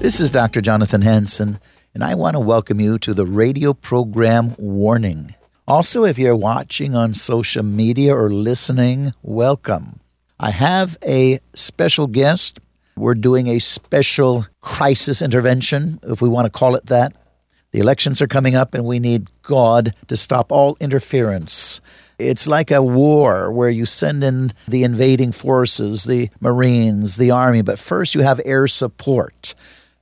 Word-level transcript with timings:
This 0.00 0.20
is 0.20 0.30
Dr. 0.30 0.60
Jonathan 0.60 1.02
Hansen, 1.02 1.58
and 1.92 2.04
I 2.04 2.14
want 2.14 2.34
to 2.34 2.40
welcome 2.40 2.78
you 2.78 2.98
to 3.00 3.12
the 3.12 3.26
radio 3.26 3.74
program 3.74 4.54
Warning. 4.56 5.34
Also, 5.66 6.04
if 6.04 6.20
you're 6.20 6.36
watching 6.36 6.94
on 6.94 7.14
social 7.14 7.64
media 7.64 8.14
or 8.14 8.30
listening, 8.30 9.12
welcome. 9.22 9.98
I 10.38 10.52
have 10.52 10.96
a 11.04 11.40
special 11.52 12.06
guest. 12.06 12.60
We're 12.96 13.14
doing 13.14 13.48
a 13.48 13.58
special 13.58 14.46
crisis 14.60 15.20
intervention, 15.20 15.98
if 16.04 16.22
we 16.22 16.28
want 16.28 16.46
to 16.46 16.56
call 16.56 16.76
it 16.76 16.86
that. 16.86 17.12
The 17.72 17.80
elections 17.80 18.22
are 18.22 18.28
coming 18.28 18.54
up, 18.54 18.74
and 18.74 18.84
we 18.84 19.00
need 19.00 19.26
God 19.42 19.94
to 20.06 20.16
stop 20.16 20.52
all 20.52 20.76
interference. 20.80 21.80
It's 22.20 22.46
like 22.46 22.70
a 22.70 22.82
war 22.82 23.50
where 23.50 23.68
you 23.68 23.84
send 23.84 24.22
in 24.22 24.52
the 24.68 24.84
invading 24.84 25.32
forces, 25.32 26.04
the 26.04 26.30
Marines, 26.40 27.16
the 27.16 27.32
Army, 27.32 27.62
but 27.62 27.80
first 27.80 28.14
you 28.14 28.22
have 28.22 28.40
air 28.44 28.68
support. 28.68 29.56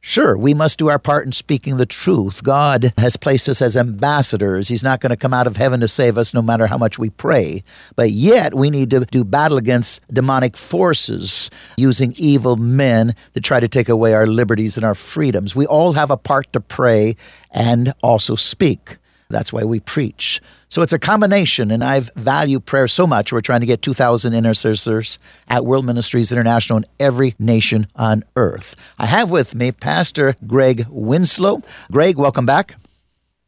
Sure, 0.09 0.39
we 0.39 0.55
must 0.55 0.79
do 0.79 0.87
our 0.87 1.01
part 1.01 1.27
in 1.27 1.33
speaking 1.33 1.79
the 1.79 1.85
truth. 1.85 2.45
God 2.45 2.95
has 2.97 3.17
placed 3.17 3.49
us 3.49 3.61
as 3.61 3.77
ambassadors. 3.77 4.69
He's 4.69 4.85
not 4.85 5.01
going 5.01 5.11
to 5.11 5.17
come 5.17 5.35
out 5.35 5.49
of 5.49 5.57
heaven 5.57 5.81
to 5.81 5.89
save 5.89 6.17
us 6.17 6.33
no 6.33 6.41
matter 6.41 6.69
how 6.69 6.79
much 6.79 6.97
we 6.97 7.11
pray. 7.11 7.65
But 7.97 8.13
yet, 8.13 8.55
we 8.55 8.71
need 8.71 8.91
to 8.91 9.01
do 9.01 9.25
battle 9.25 9.59
against 9.59 10.07
demonic 10.15 10.57
forces 10.57 11.51
using 11.77 12.15
evil 12.19 12.57
men 12.57 13.17
to 13.35 13.41
try 13.41 13.59
to 13.59 13.67
take 13.67 13.89
away 13.89 14.15
our 14.15 14.29
liberties 14.29 14.77
and 14.77 14.87
our 14.87 14.95
freedoms. 14.95 15.57
We 15.57 15.67
all 15.67 15.95
have 15.95 16.13
a 16.13 16.17
part 16.17 16.53
to 16.53 16.61
pray 16.61 17.17
and 17.51 17.93
also 18.01 18.37
speak. 18.37 18.99
That's 19.29 19.53
why 19.53 19.65
we 19.65 19.81
preach. 19.81 20.41
So 20.69 20.83
it's 20.83 20.93
a 20.93 20.99
combination, 20.99 21.71
and 21.71 21.83
I 21.83 22.01
value 22.17 22.61
prayer 22.61 22.89
so 22.89 23.07
much. 23.07 23.33
We're 23.33 23.41
trying 23.41 23.61
to 23.61 23.67
get 23.67 23.83
2,000 23.83 24.35
intercessors 24.35 25.19
at 25.49 25.65
World 25.65 25.85
Ministries 25.85 26.33
International 26.33 26.79
in 26.79 26.85
every 27.01 27.35
nation 27.39 27.87
on 27.97 28.25
earth. 28.37 28.95
I 28.99 29.07
have 29.07 29.31
with 29.31 29.55
me 29.55 29.73
Pastor 29.73 30.35
Greg 30.47 30.87
Winslow. 30.89 31.63
Greg, 31.91 32.19
welcome 32.19 32.47
back. 32.47 32.77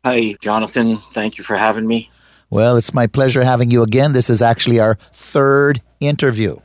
Hi, 0.05 0.37
Jonathan. 0.41 1.03
Thank 1.13 1.39
you 1.39 1.45
for 1.45 1.57
having 1.57 1.87
me. 1.87 2.11
Well, 2.51 2.77
it's 2.77 2.95
my 2.95 3.07
pleasure 3.07 3.45
having 3.45 3.71
you 3.71 3.83
again. 3.83 4.13
This 4.13 4.31
is 4.31 4.41
actually 4.41 4.81
our 4.81 4.95
third 5.13 5.83
interview. 6.01 6.57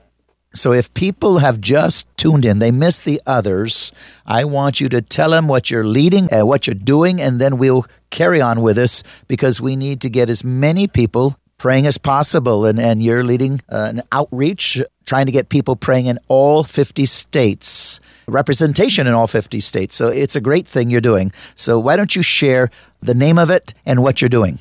So 0.56 0.72
if 0.72 0.94
people 0.94 1.40
have 1.40 1.60
just 1.60 2.06
tuned 2.16 2.46
in, 2.46 2.60
they 2.60 2.70
missed 2.70 3.06
the 3.06 3.20
others, 3.26 3.92
I 4.26 4.46
want 4.46 4.80
you 4.80 4.88
to 4.90 5.02
tell 5.02 5.32
them 5.32 5.48
what 5.48 5.72
you're 5.72 5.84
leading 5.84 6.28
and 6.32 6.48
what 6.48 6.68
you're 6.68 6.76
doing, 6.76 7.20
and 7.20 7.40
then 7.40 7.58
we'll 7.58 7.86
carry 8.12 8.40
on 8.40 8.62
with 8.62 8.76
this 8.76 9.04
because 9.28 9.60
we 9.60 9.76
need 9.76 10.00
to 10.02 10.10
get 10.10 10.30
as 10.30 10.44
many 10.44 10.88
people 10.88 11.36
praying 11.58 11.88
as 11.88 11.98
possible. 11.98 12.66
And, 12.66 12.80
and 12.80 13.02
you're 13.02 13.24
leading 13.24 13.62
uh, 13.68 13.88
an 13.90 14.02
outreach 14.12 14.80
trying 15.06 15.26
to 15.26 15.32
get 15.32 15.50
people 15.50 15.76
praying 15.76 16.06
in 16.06 16.20
all 16.28 16.64
50 16.64 17.06
states, 17.08 18.00
representation 18.28 19.08
in 19.08 19.14
all 19.14 19.28
50 19.28 19.60
states. 19.60 19.96
So 19.96 20.10
it's 20.10 20.36
a 20.36 20.42
great 20.42 20.68
thing 20.68 20.90
you're 20.90 21.02
doing. 21.02 21.32
So 21.56 21.80
why 21.80 21.96
don't 21.96 22.16
you 22.16 22.22
share 22.22 22.70
the 23.02 23.14
name 23.14 23.40
of 23.40 23.50
it 23.50 23.74
and 23.86 24.04
what 24.04 24.22
you're 24.22 24.30
doing? 24.30 24.60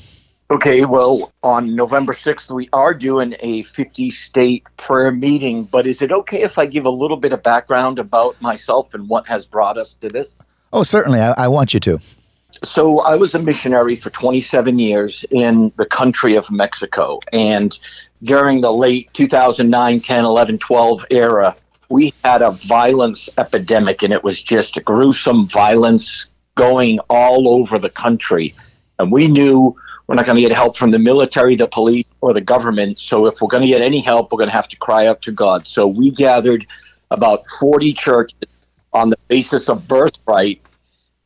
Okay, 0.53 0.85
well, 0.85 1.33
on 1.43 1.75
November 1.75 2.13
6th, 2.13 2.55
we 2.55 2.69
are 2.75 2.93
doing 2.93 3.35
a 3.41 3.63
50 3.63 4.11
state 4.11 4.63
prayer 4.77 5.11
meeting, 5.11 5.65
but 5.65 5.87
is 5.87 6.03
it 6.03 6.13
okay 6.13 6.43
if 6.43 6.59
I 6.59 6.67
give 6.67 6.85
a 6.85 6.91
little 6.91 7.17
bit 7.17 7.33
of 7.33 7.43
background 7.43 7.99
about 7.99 8.39
myself 8.43 8.93
and 8.93 9.09
what 9.09 9.27
has 9.27 9.47
brought 9.47 9.79
us 9.79 9.95
to 10.03 10.11
this? 10.11 10.47
Oh, 10.71 10.83
certainly. 10.83 11.21
I, 11.21 11.33
I 11.45 11.49
want 11.49 11.73
you 11.73 11.81
to. 11.81 11.99
So, 12.63 13.01
I 13.01 13.17
was 13.17 13.35
a 13.35 13.39
missionary 13.39 13.97
for 13.97 14.11
27 14.11 14.79
years 14.79 15.25
in 15.31 15.73
the 15.79 15.87
country 15.87 16.37
of 16.37 16.51
Mexico. 16.51 17.21
And 17.33 17.79
during 18.23 18.61
the 18.61 18.75
late 18.75 19.11
2009, 19.15 20.01
10, 20.01 20.25
11, 20.27 20.59
12 20.59 21.07
era, 21.13 21.57
we 21.89 22.13
had 22.23 22.43
a 22.43 22.51
violence 22.51 23.31
epidemic, 23.39 24.03
and 24.03 24.13
it 24.13 24.23
was 24.23 24.43
just 24.43 24.85
gruesome 24.85 25.47
violence 25.47 26.27
going 26.57 26.99
all 27.09 27.49
over 27.49 27.79
the 27.79 27.89
country. 27.89 28.53
And 28.99 29.11
we 29.11 29.29
knew 29.29 29.75
we're 30.13 30.17
not 30.17 30.27
going 30.27 30.37
to 30.37 30.43
get 30.43 30.53
help 30.53 30.77
from 30.77 30.91
the 30.91 30.99
military, 30.99 31.57
the 31.57 31.67
police, 31.67 32.05
or 32.21 32.35
the 32.35 32.41
government. 32.43 32.99
So 32.99 33.25
if 33.25 33.41
we're 33.41 33.49
going 33.49 33.63
to 33.63 33.67
get 33.67 33.81
any 33.81 33.99
help, 33.99 34.31
we're 34.31 34.37
going 34.37 34.51
to 34.51 34.55
have 34.55 34.69
to 34.69 34.77
cry 34.77 35.07
out 35.07 35.23
to 35.23 35.33
God. 35.33 35.67
So 35.67 35.87
we 35.87 36.11
gathered 36.11 36.67
about 37.11 37.47
40 37.59 37.95
churches 37.95 38.51
on 38.93 39.09
the 39.09 39.17
basis 39.29 39.71
of 39.71 39.89
birthright, 39.89 40.61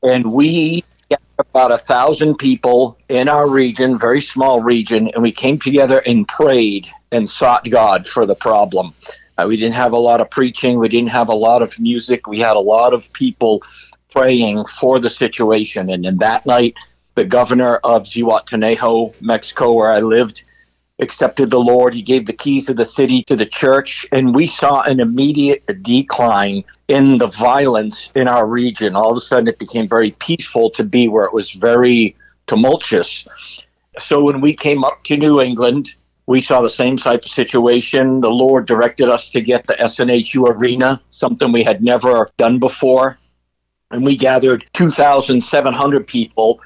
and 0.05 0.33
we 0.33 0.85
got 1.11 1.21
about 1.37 1.73
a 1.73 1.79
thousand 1.79 2.37
people 2.37 2.97
in 3.09 3.29
our 3.29 3.49
region, 3.49 3.99
very 3.99 4.21
small 4.21 4.63
region, 4.63 5.09
and 5.09 5.21
we 5.21 5.33
came 5.33 5.59
together 5.59 6.01
and 6.07 6.29
prayed 6.29 6.87
and 7.11 7.29
sought 7.29 7.69
God 7.69 8.07
for 8.07 8.25
the 8.25 8.37
problem. 8.37 8.95
Uh, 9.37 9.47
we 9.49 9.57
didn't 9.57 9.75
have 9.75 9.95
a 9.95 9.99
lot 9.99 10.21
of 10.21 10.31
preaching, 10.31 10.79
we 10.79 10.89
didn't 10.89 11.11
have 11.11 11.29
a 11.29 11.35
lot 11.35 11.61
of 11.61 11.77
music, 11.81 12.29
we 12.29 12.39
had 12.39 12.55
a 12.55 12.61
lot 12.61 12.95
of 12.95 13.13
people 13.15 13.65
praying 14.13 14.65
for 14.67 15.01
the 15.01 15.11
situation. 15.11 15.91
And 15.91 16.07
in 16.07 16.19
that 16.19 16.47
night, 16.47 16.77
the 17.17 17.25
governor 17.25 17.77
of 17.83 18.05
Zihuatanejo, 18.05 19.21
Mexico, 19.21 19.73
where 19.73 19.91
I 19.91 20.01
lived, 20.01 20.45
accepted 20.99 21.51
the 21.51 21.59
Lord. 21.59 21.95
He 21.95 22.03
gave 22.03 22.27
the 22.27 22.33
keys 22.33 22.69
of 22.69 22.77
the 22.77 22.85
city 22.85 23.23
to 23.25 23.35
the 23.35 23.47
church, 23.47 24.07
and 24.13 24.35
we 24.35 24.47
saw 24.47 24.83
an 24.83 25.01
immediate 25.01 25.65
decline 25.83 26.63
in 26.89 27.19
the 27.19 27.27
violence 27.27 28.11
in 28.15 28.29
our 28.29 28.47
region. 28.47 28.95
All 28.95 29.11
of 29.11 29.17
a 29.17 29.21
sudden, 29.21 29.49
it 29.49 29.59
became 29.59 29.89
very 29.89 30.13
peaceful 30.13 30.71
to 30.71 30.85
be 30.85 31.09
where 31.09 31.25
it 31.25 31.33
was 31.33 31.51
very 31.53 32.15
tumultuous. 32.47 33.27
So 33.99 34.23
when 34.23 34.41
we 34.41 34.55
came 34.55 34.85
up 34.85 35.03
to 35.05 35.17
New 35.17 35.41
England, 35.41 35.93
we 36.27 36.41
saw 36.41 36.61
the 36.61 36.71
same 36.71 36.97
type 36.97 37.25
of 37.25 37.31
situation. 37.31 38.21
The 38.21 38.31
Lord 38.31 38.67
directed 38.67 39.09
us 39.09 39.31
to 39.31 39.41
get 39.41 39.67
the 39.67 39.75
SNHU 39.75 40.49
arena, 40.51 41.01
something 41.11 41.51
we 41.51 41.65
had 41.65 41.83
never 41.83 42.31
done 42.37 42.59
before. 42.59 43.19
And 43.91 44.05
we 44.05 44.17
gathered 44.17 44.67
2,700 44.75 46.07
people 46.07 46.61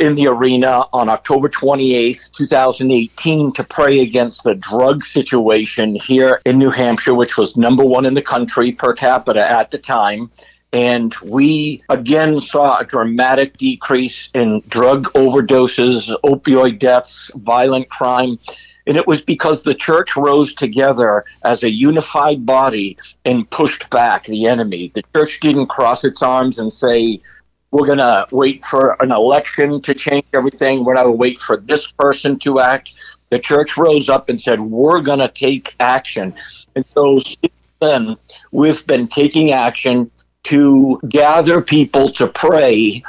in 0.00 0.14
the 0.14 0.26
arena 0.26 0.86
on 0.92 1.08
October 1.08 1.48
28th, 1.48 2.32
2018, 2.32 3.52
to 3.52 3.64
pray 3.64 4.00
against 4.00 4.42
the 4.42 4.54
drug 4.54 5.04
situation 5.04 5.94
here 5.94 6.40
in 6.46 6.58
New 6.58 6.70
Hampshire, 6.70 7.14
which 7.14 7.36
was 7.36 7.56
number 7.56 7.84
one 7.84 8.06
in 8.06 8.14
the 8.14 8.22
country 8.22 8.72
per 8.72 8.94
capita 8.94 9.46
at 9.46 9.70
the 9.70 9.78
time. 9.78 10.30
And 10.72 11.14
we 11.22 11.82
again 11.88 12.40
saw 12.40 12.78
a 12.78 12.84
dramatic 12.84 13.56
decrease 13.58 14.30
in 14.34 14.62
drug 14.68 15.12
overdoses, 15.12 16.14
opioid 16.24 16.78
deaths, 16.78 17.30
violent 17.34 17.90
crime. 17.90 18.38
And 18.86 18.96
it 18.96 19.06
was 19.06 19.20
because 19.20 19.62
the 19.62 19.74
church 19.74 20.16
rose 20.16 20.54
together 20.54 21.24
as 21.44 21.62
a 21.62 21.70
unified 21.70 22.46
body 22.46 22.96
and 23.24 23.48
pushed 23.50 23.88
back 23.90 24.24
the 24.24 24.46
enemy. 24.46 24.90
The 24.94 25.04
church 25.14 25.40
didn't 25.40 25.66
cross 25.66 26.04
its 26.04 26.22
arms 26.22 26.58
and 26.58 26.72
say, 26.72 27.20
we're 27.72 27.86
going 27.86 27.98
to 27.98 28.26
wait 28.32 28.64
for 28.64 28.96
an 29.00 29.12
election 29.12 29.80
to 29.82 29.94
change 29.94 30.24
everything. 30.32 30.84
We're 30.84 30.94
going 30.94 31.06
to 31.06 31.12
wait 31.12 31.38
for 31.38 31.56
this 31.56 31.90
person 31.92 32.38
to 32.40 32.60
act. 32.60 32.94
The 33.30 33.38
church 33.38 33.76
rose 33.76 34.08
up 34.08 34.28
and 34.28 34.40
said, 34.40 34.60
We're 34.60 35.00
going 35.00 35.20
to 35.20 35.28
take 35.28 35.76
action. 35.78 36.34
And 36.74 36.84
so 36.86 37.20
since 37.20 37.52
then, 37.80 38.16
we've 38.50 38.84
been 38.86 39.06
taking 39.06 39.52
action 39.52 40.10
to 40.44 41.00
gather 41.08 41.60
people 41.60 42.10
to 42.12 42.26
pray 42.26 43.02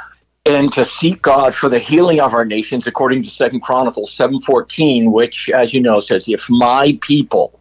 and 0.44 0.72
to 0.72 0.84
seek 0.84 1.22
God 1.22 1.54
for 1.54 1.68
the 1.68 1.78
healing 1.78 2.20
of 2.20 2.34
our 2.34 2.44
nations, 2.44 2.86
according 2.86 3.22
to 3.22 3.30
Second 3.30 3.60
Chronicles 3.60 4.12
seven 4.12 4.40
fourteen, 4.42 5.12
which, 5.12 5.48
as 5.50 5.72
you 5.72 5.80
know, 5.80 6.00
says, 6.00 6.28
"If 6.28 6.50
my 6.50 6.98
people, 7.00 7.60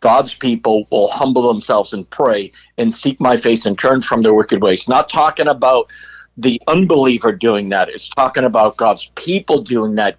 God's 0.00 0.34
people 0.34 0.86
will 0.90 1.08
humble 1.08 1.52
themselves 1.52 1.92
and 1.92 2.08
pray 2.10 2.50
and 2.78 2.92
seek 2.92 3.20
my 3.20 3.36
face 3.36 3.64
and 3.66 3.78
turn 3.78 4.02
from 4.02 4.22
their 4.22 4.34
wicked 4.34 4.62
ways. 4.62 4.88
Not 4.88 5.08
talking 5.08 5.46
about 5.46 5.88
the 6.36 6.60
unbeliever 6.66 7.32
doing 7.32 7.68
that. 7.70 7.88
It's 7.88 8.08
talking 8.08 8.44
about 8.44 8.76
God's 8.76 9.10
people 9.16 9.62
doing 9.62 9.94
that. 9.96 10.16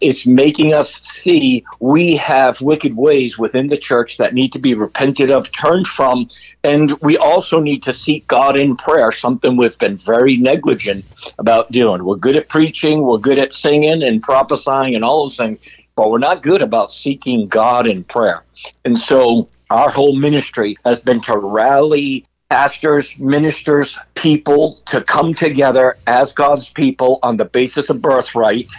It's 0.00 0.26
making 0.26 0.72
us 0.72 0.94
see 0.94 1.64
we 1.80 2.16
have 2.16 2.60
wicked 2.60 2.96
ways 2.96 3.38
within 3.38 3.68
the 3.68 3.76
church 3.76 4.16
that 4.16 4.32
need 4.32 4.52
to 4.52 4.58
be 4.58 4.74
repented 4.74 5.30
of, 5.30 5.52
turned 5.52 5.86
from, 5.86 6.28
and 6.64 6.92
we 7.00 7.18
also 7.18 7.60
need 7.60 7.82
to 7.82 7.92
seek 7.92 8.26
God 8.26 8.58
in 8.58 8.76
prayer, 8.76 9.12
something 9.12 9.56
we've 9.56 9.78
been 9.78 9.98
very 9.98 10.36
negligent 10.36 11.04
about 11.38 11.70
doing. 11.70 12.04
We're 12.04 12.16
good 12.16 12.36
at 12.36 12.48
preaching, 12.48 13.02
we're 13.02 13.18
good 13.18 13.38
at 13.38 13.52
singing 13.52 14.02
and 14.02 14.22
prophesying 14.22 14.94
and 14.94 15.04
all 15.04 15.24
those 15.24 15.36
things, 15.36 15.60
but 15.96 16.10
we're 16.10 16.18
not 16.18 16.42
good 16.42 16.62
about 16.62 16.92
seeking 16.92 17.46
God 17.48 17.86
in 17.86 18.04
prayer. 18.04 18.44
And 18.86 18.98
so 18.98 19.48
our 19.68 19.90
whole 19.90 20.16
ministry 20.16 20.76
has 20.84 21.00
been 21.00 21.20
to 21.22 21.36
rally 21.36 22.24
pastors, 22.50 23.16
ministers, 23.18 23.96
people 24.16 24.80
to 24.86 25.00
come 25.02 25.32
together 25.32 25.98
as 26.06 26.32
God's 26.32 26.68
people 26.68 27.20
on 27.22 27.36
the 27.36 27.44
basis 27.44 27.88
of 27.88 28.02
birthright 28.02 28.70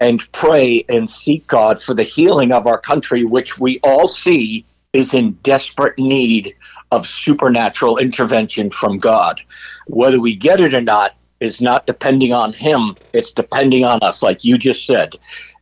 and 0.00 0.30
pray 0.32 0.84
and 0.88 1.08
seek 1.08 1.46
God 1.46 1.82
for 1.82 1.94
the 1.94 2.02
healing 2.02 2.52
of 2.52 2.66
our 2.66 2.80
country, 2.80 3.24
which 3.24 3.58
we 3.58 3.78
all 3.82 4.08
see 4.08 4.64
is 4.94 5.12
in 5.12 5.32
desperate 5.42 5.98
need 5.98 6.54
of 6.90 7.06
supernatural 7.06 7.98
intervention 7.98 8.70
from 8.70 8.98
God. 8.98 9.40
Whether 9.86 10.20
we 10.20 10.34
get 10.34 10.60
it 10.60 10.72
or 10.72 10.80
not 10.80 11.14
is 11.40 11.60
not 11.60 11.86
depending 11.86 12.32
on 12.32 12.54
Him, 12.54 12.96
it's 13.12 13.30
depending 13.30 13.84
on 13.84 13.98
us, 14.02 14.22
like 14.22 14.44
you 14.44 14.56
just 14.56 14.86
said. 14.86 15.14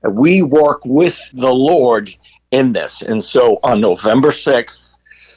We 0.08 0.42
work 0.42 0.84
with 0.84 1.18
the 1.32 1.52
Lord 1.52 2.14
in 2.52 2.72
this. 2.72 3.02
And 3.02 3.22
so 3.22 3.58
on 3.64 3.80
November 3.80 4.30
6th, 4.30 4.95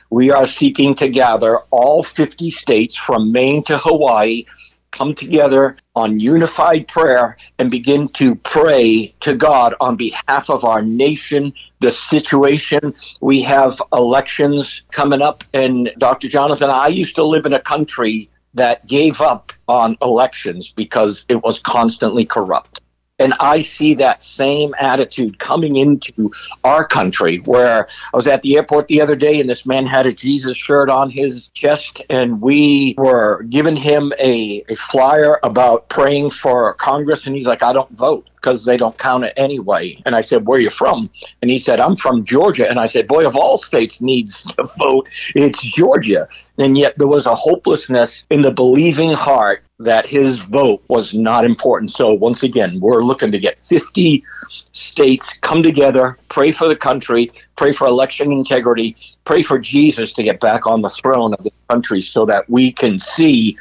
we 0.10 0.32
are 0.32 0.48
seeking 0.48 0.96
to 0.96 1.10
gather 1.10 1.60
all 1.72 2.04
50 2.04 2.52
states 2.52 2.96
from 2.96 3.32
Maine 3.32 3.64
to 3.64 3.78
Hawaii 3.78 4.46
come 4.92 5.14
together 5.14 5.78
on 5.96 6.20
unified 6.20 6.88
prayer 6.88 7.38
and 7.60 7.70
begin 7.70 8.08
to 8.10 8.36
pray 8.36 9.14
to 9.20 9.36
God 9.36 9.76
on 9.80 9.96
behalf 9.96 10.50
of 10.50 10.66
our 10.66 10.82
nation, 10.82 11.54
the 11.80 11.92
situation. 11.92 12.94
We 13.22 13.42
have 13.44 13.82
elections 13.94 14.82
coming 14.92 15.22
up, 15.22 15.44
and 15.54 15.92
Dr. 16.00 16.28
Jonathan, 16.28 16.70
I 16.70 16.88
used 16.88 17.16
to 17.16 17.24
live 17.24 17.46
in 17.46 17.54
a 17.54 17.62
country 17.62 18.30
that 18.56 18.88
gave 18.88 19.22
up 19.22 19.54
on 19.68 19.96
elections 20.02 20.74
because 20.76 21.26
it 21.30 21.44
was 21.44 21.60
constantly 21.60 22.26
corrupt. 22.26 22.82
And 23.20 23.34
I 23.40 23.60
see 23.60 23.94
that 23.96 24.24
same 24.24 24.74
attitude 24.80 25.40
coming 25.40 25.76
into 25.76 26.32
our 26.64 26.86
country 26.88 27.38
where 27.38 27.88
I 28.14 28.18
was 28.18 28.28
at 28.28 28.42
the 28.42 28.56
airport 28.56 28.88
the 28.88 29.02
other 29.02 29.16
day 29.16 29.40
and 29.40 29.50
this 29.50 29.66
man 29.66 29.86
had 29.86 30.06
a 30.06 30.14
Jesus 30.14 30.58
shirt 30.58 30.90
on 30.90 31.10
his 31.10 31.50
chest 31.50 32.02
and 32.10 32.42
we 32.42 32.96
were 32.98 33.44
giving 33.50 33.76
him 33.76 34.14
a, 34.20 34.64
a 34.70 34.76
flyer 34.76 35.40
about 35.44 35.90
praying 35.90 36.32
for 36.32 36.74
Congress 36.76 37.28
and 37.28 37.36
he's 37.36 37.48
like, 37.48 37.62
I 37.62 37.74
don't 37.74 37.92
vote 37.92 38.30
because 38.42 38.66
they 38.66 38.78
don't 38.78 38.98
count 38.98 39.26
it 39.26 39.34
anyway. 39.38 40.02
And 40.06 40.16
I 40.16 40.22
said, 40.22 40.48
Where 40.48 40.58
are 40.58 40.62
you 40.62 40.70
from? 40.70 41.10
And 41.42 41.52
he 41.52 41.60
said, 41.60 41.80
I'm 41.80 41.96
from 41.96 42.26
Georgia. 42.26 42.70
And 42.70 42.80
I 42.80 42.88
said, 42.88 43.08
Boy, 43.08 43.26
of 43.26 43.36
all 43.36 43.58
states 43.58 44.02
needs 44.02 44.44
to 44.56 44.70
vote, 44.78 45.10
it's 45.36 45.62
Georgia. 45.62 46.28
And 46.58 46.78
yet 46.78 46.98
there 46.98 47.08
was 47.08 47.26
a 47.26 47.36
hopelessness 47.36 48.26
in 48.30 48.42
the 48.42 48.52
believing 48.52 49.14
heart 49.14 49.64
that 49.80 50.06
his 50.06 50.40
vote 50.40 50.84
was 50.90 51.14
not 51.14 51.46
important. 51.46 51.92
So 51.92 52.14
once 52.14 52.44
again, 52.44 52.80
we're 52.80 53.04
looking 53.04 53.32
to 53.32 53.40
get 53.40 53.60
50 53.60 54.24
states 54.72 55.34
come 55.42 55.64
together, 55.64 56.18
pray 56.28 56.52
for 56.52 56.68
the 56.68 56.76
country, 56.76 57.30
pray 57.60 57.74
for 57.74 57.88
election 57.88 58.32
integrity, 58.32 58.96
pray 59.26 59.44
for 59.44 59.60
Jesus 59.60 60.14
to 60.14 60.24
get 60.24 60.40
back 60.40 60.66
on 60.66 60.82
the 60.82 60.90
throne 60.90 61.34
of 61.34 61.44
the 61.44 61.52
country 61.70 62.00
so 62.00 62.26
that 62.26 62.50
we 62.50 62.72
can 62.72 62.98
see 62.98 63.58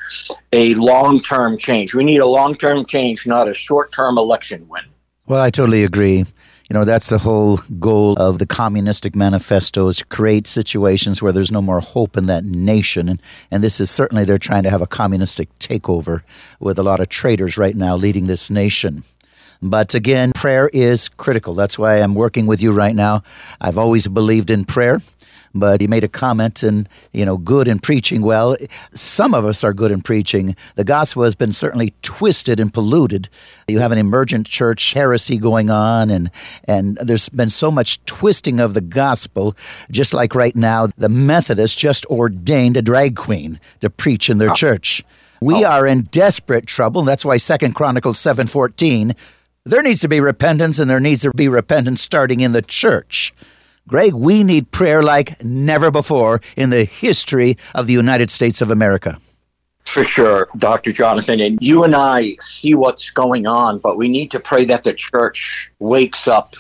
a 0.53 0.75
long-term 0.75 1.59
change. 1.59 1.95
We 1.95 2.05
need 2.05 2.19
a 2.19 2.27
long-term 2.27 2.87
change, 2.87 3.27
not 3.27 3.49
a 3.49 3.55
short-term 3.55 4.17
election 4.17 4.69
win. 4.69 4.85
Well, 5.27 5.43
I 5.43 5.51
totally 5.51 5.83
agree. 5.83 6.19
You 6.19 6.75
know, 6.75 6.85
that's 6.85 7.09
the 7.09 7.19
whole 7.19 7.59
goal 7.81 8.15
of 8.21 8.39
the 8.39 8.47
communistic 8.47 9.17
manifesto 9.17 9.89
is 9.89 9.97
to 9.97 10.05
create 10.05 10.47
situations 10.47 11.21
where 11.21 11.33
there's 11.33 11.51
no 11.51 11.61
more 11.61 11.81
hope 11.81 12.17
in 12.17 12.27
that 12.27 12.45
nation. 12.45 13.09
And, 13.09 13.21
and 13.51 13.65
this 13.65 13.81
is 13.81 13.91
certainly 13.91 14.25
they're 14.25 14.39
trying 14.39 14.63
to 14.63 14.71
have 14.71 14.83
a 14.83 14.87
communistic 14.87 15.49
takeover 15.59 16.23
with 16.61 16.79
a 16.79 16.85
lot 16.85 17.01
of 17.01 17.09
traitors 17.09 17.59
right 17.59 17.75
now 17.75 17.97
leading 17.97 18.29
this 18.29 18.49
nation. 18.49 19.03
But 19.63 19.95
again, 19.95 20.33
prayer 20.35 20.71
is 20.73 21.09
critical. 21.09 21.55
That's 21.55 21.79
why 21.79 21.97
I'm 21.97 22.15
working 22.15 22.47
with 22.47 22.63
you 22.63 22.73
right 22.73 22.95
now. 22.95 23.23
I've 23.61 23.79
always 23.79 24.07
believed 24.07 24.51
in 24.51 24.65
prayer 24.65 25.01
but 25.55 25.81
he 25.81 25.87
made 25.87 26.05
a 26.05 26.09
comment 26.09 26.63
and 26.63 26.89
you 27.13 27.25
know 27.25 27.37
good 27.37 27.69
in 27.69 27.79
preaching. 27.79 28.23
Well 28.23 28.57
some 28.95 29.35
of 29.35 29.45
us 29.45 29.65
are 29.65 29.73
good 29.73 29.91
in 29.91 30.03
preaching. 30.03 30.57
The 30.77 30.85
gospel 30.85 31.23
has 31.25 31.35
been 31.35 31.53
certainly 31.53 31.95
twisted 32.03 32.61
and 32.61 32.73
polluted. 32.73 33.29
You 33.67 33.81
have 33.81 33.93
an 33.93 33.99
emergent 33.99 34.47
church 34.47 34.93
heresy 34.93 35.39
going 35.39 35.71
on 35.71 36.11
and 36.11 36.31
and 36.67 36.97
there's 36.99 37.29
been 37.29 37.51
so 37.51 37.71
much 37.71 38.05
twisting 38.05 38.61
of 38.61 38.75
the 38.75 38.81
gospel. 38.81 39.57
Just 39.91 40.15
like 40.15 40.35
right 40.35 40.57
now 40.57 40.89
the 40.97 41.09
methodists 41.09 41.77
just 41.77 42.07
ordained 42.07 42.77
a 42.77 42.83
drag 42.83 43.17
queen 43.17 43.61
to 43.81 43.91
preach 43.91 44.31
in 44.31 44.39
their 44.39 44.51
ah. 44.51 44.55
church. 44.55 45.03
We 45.41 45.65
oh. 45.65 45.71
are 45.71 45.87
in 45.87 46.03
desperate 46.03 46.67
trouble. 46.67 47.03
And 47.03 47.09
that's 47.09 47.25
why 47.25 47.37
second 47.37 47.75
chronicles 47.75 48.19
714 48.19 49.15
there 49.69 49.83
needs 49.83 50.01
to 50.01 50.09
be 50.09 50.21
repentance 50.21 50.79
and 50.79 50.91
there 50.91 51.01
needs 51.01 51.23
to 51.23 51.31
be 51.33 51.49
repentance 51.49 52.01
starting 52.03 52.41
in 52.41 52.53
the 52.53 52.63
church 52.63 53.33
Greg, 53.89 54.13
we 54.13 54.45
need 54.45 54.71
prayer 54.71 55.03
like 55.03 55.43
never 55.43 55.91
before 55.91 56.43
in 56.59 56.69
the 56.69 56.85
history 56.85 57.57
of 57.75 57.87
the 57.87 57.95
United 57.95 58.31
States 58.31 58.61
of 58.61 58.71
America. 58.71 59.17
For 59.87 60.05
sure, 60.05 60.49
Dr. 60.59 60.93
Jonathan. 60.93 61.41
And 61.41 61.59
you 61.63 61.85
and 61.85 61.97
I 61.97 62.37
see 62.43 62.75
what's 62.75 63.09
going 63.09 63.47
on, 63.47 63.79
but 63.79 63.97
we 63.97 64.07
need 64.07 64.31
to 64.33 64.41
pray 64.41 64.67
that 64.67 64.85
the 64.85 64.93
church 64.93 65.71
wakes 65.79 66.29
up 66.29 66.55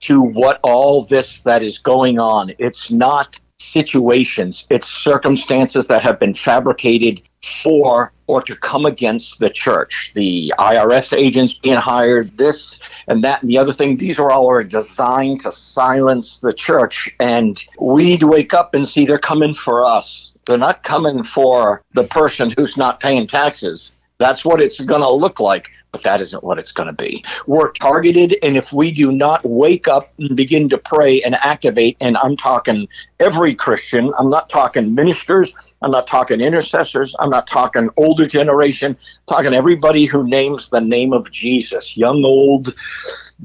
to 0.00 0.20
what 0.20 0.60
all 0.62 1.06
this 1.06 1.40
that 1.40 1.62
is 1.62 1.78
going 1.78 2.18
on. 2.18 2.52
It's 2.58 2.90
not 2.90 3.40
situations, 3.58 4.66
it's 4.68 4.86
circumstances 4.86 5.88
that 5.88 6.02
have 6.02 6.20
been 6.20 6.34
fabricated 6.34 7.22
for 7.62 8.12
or 8.26 8.42
to 8.42 8.56
come 8.56 8.86
against 8.86 9.38
the 9.38 9.50
church. 9.50 10.12
The 10.14 10.52
IRS 10.58 11.16
agents 11.16 11.54
being 11.54 11.76
hired, 11.76 12.36
this 12.36 12.80
and 13.08 13.22
that 13.24 13.42
and 13.42 13.50
the 13.50 13.58
other 13.58 13.72
thing, 13.72 13.96
these 13.96 14.18
are 14.18 14.30
all 14.30 14.50
are 14.50 14.62
designed 14.62 15.40
to 15.40 15.52
silence 15.52 16.38
the 16.38 16.52
church. 16.52 17.14
And 17.20 17.62
we'd 17.80 18.22
wake 18.22 18.54
up 18.54 18.74
and 18.74 18.88
see 18.88 19.06
they're 19.06 19.18
coming 19.18 19.54
for 19.54 19.84
us. 19.84 20.32
They're 20.44 20.58
not 20.58 20.82
coming 20.82 21.24
for 21.24 21.82
the 21.94 22.04
person 22.04 22.52
who's 22.56 22.76
not 22.76 23.00
paying 23.00 23.26
taxes. 23.26 23.92
That's 24.18 24.44
what 24.44 24.60
it's 24.60 24.80
going 24.80 25.02
to 25.02 25.10
look 25.10 25.40
like 25.40 25.70
but 25.96 26.02
that 26.02 26.20
isn't 26.20 26.44
what 26.44 26.58
it's 26.58 26.72
going 26.72 26.88
to 26.88 26.92
be. 26.92 27.24
We're 27.46 27.72
targeted, 27.72 28.36
and 28.42 28.54
if 28.54 28.70
we 28.70 28.92
do 28.92 29.12
not 29.12 29.42
wake 29.44 29.88
up 29.88 30.12
and 30.18 30.36
begin 30.36 30.68
to 30.68 30.76
pray 30.76 31.22
and 31.22 31.34
activate, 31.36 31.96
and 32.00 32.18
I'm 32.18 32.36
talking 32.36 32.86
every 33.18 33.54
Christian, 33.54 34.12
I'm 34.18 34.28
not 34.28 34.50
talking 34.50 34.94
ministers, 34.94 35.54
I'm 35.80 35.90
not 35.90 36.06
talking 36.06 36.42
intercessors, 36.42 37.16
I'm 37.18 37.30
not 37.30 37.46
talking 37.46 37.88
older 37.96 38.26
generation, 38.26 38.92
I'm 39.26 39.34
talking 39.34 39.54
everybody 39.54 40.04
who 40.04 40.28
names 40.28 40.68
the 40.68 40.82
name 40.82 41.14
of 41.14 41.30
Jesus, 41.30 41.96
young, 41.96 42.22
old, 42.26 42.74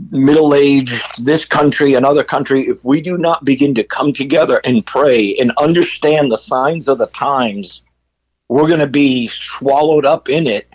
middle 0.10 0.54
aged, 0.54 1.06
this 1.24 1.46
country, 1.46 1.94
another 1.94 2.25
country, 2.25 2.68
if 2.68 2.84
we 2.84 3.01
do 3.01 3.18
not 3.18 3.46
begin 3.46 3.74
to 3.75 3.84
come 3.86 4.12
together 4.12 4.60
and 4.66 4.86
pray 4.86 5.38
and 5.38 5.54
understand 5.58 6.34
the 6.34 6.38
signs 6.38 6.90
of 6.90 6.98
the 6.98 7.08
times, 7.08 7.84
we're 8.51 8.67
going 8.67 8.81
to 8.81 8.88
be 8.88 9.29
swallowed 9.29 10.05
up 10.05 10.27
in 10.27 10.46
it 10.46 10.67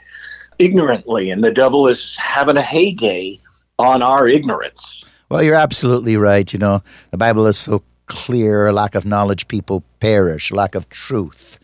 ignorantly, 0.59 1.31
and 1.31 1.45
the 1.45 1.53
devil 1.53 1.87
is 1.87 2.17
having 2.17 2.57
a 2.57 2.63
heyday 2.63 3.39
on 3.79 4.01
our 4.01 4.27
ignorance. 4.27 5.03
Well, 5.29 5.43
you're 5.43 5.57
absolutely 5.57 6.17
right. 6.17 6.51
You 6.51 6.59
know, 6.59 6.83
the 7.11 7.19
Bible 7.19 7.47
is 7.47 7.59
so 7.59 7.83
clear 8.07 8.73
lack 8.73 8.95
of 8.95 9.05
knowledge, 9.05 9.47
people 9.47 9.85
perish, 10.01 10.51
lack 10.51 10.75
of 10.75 10.89
truth. 10.89 11.59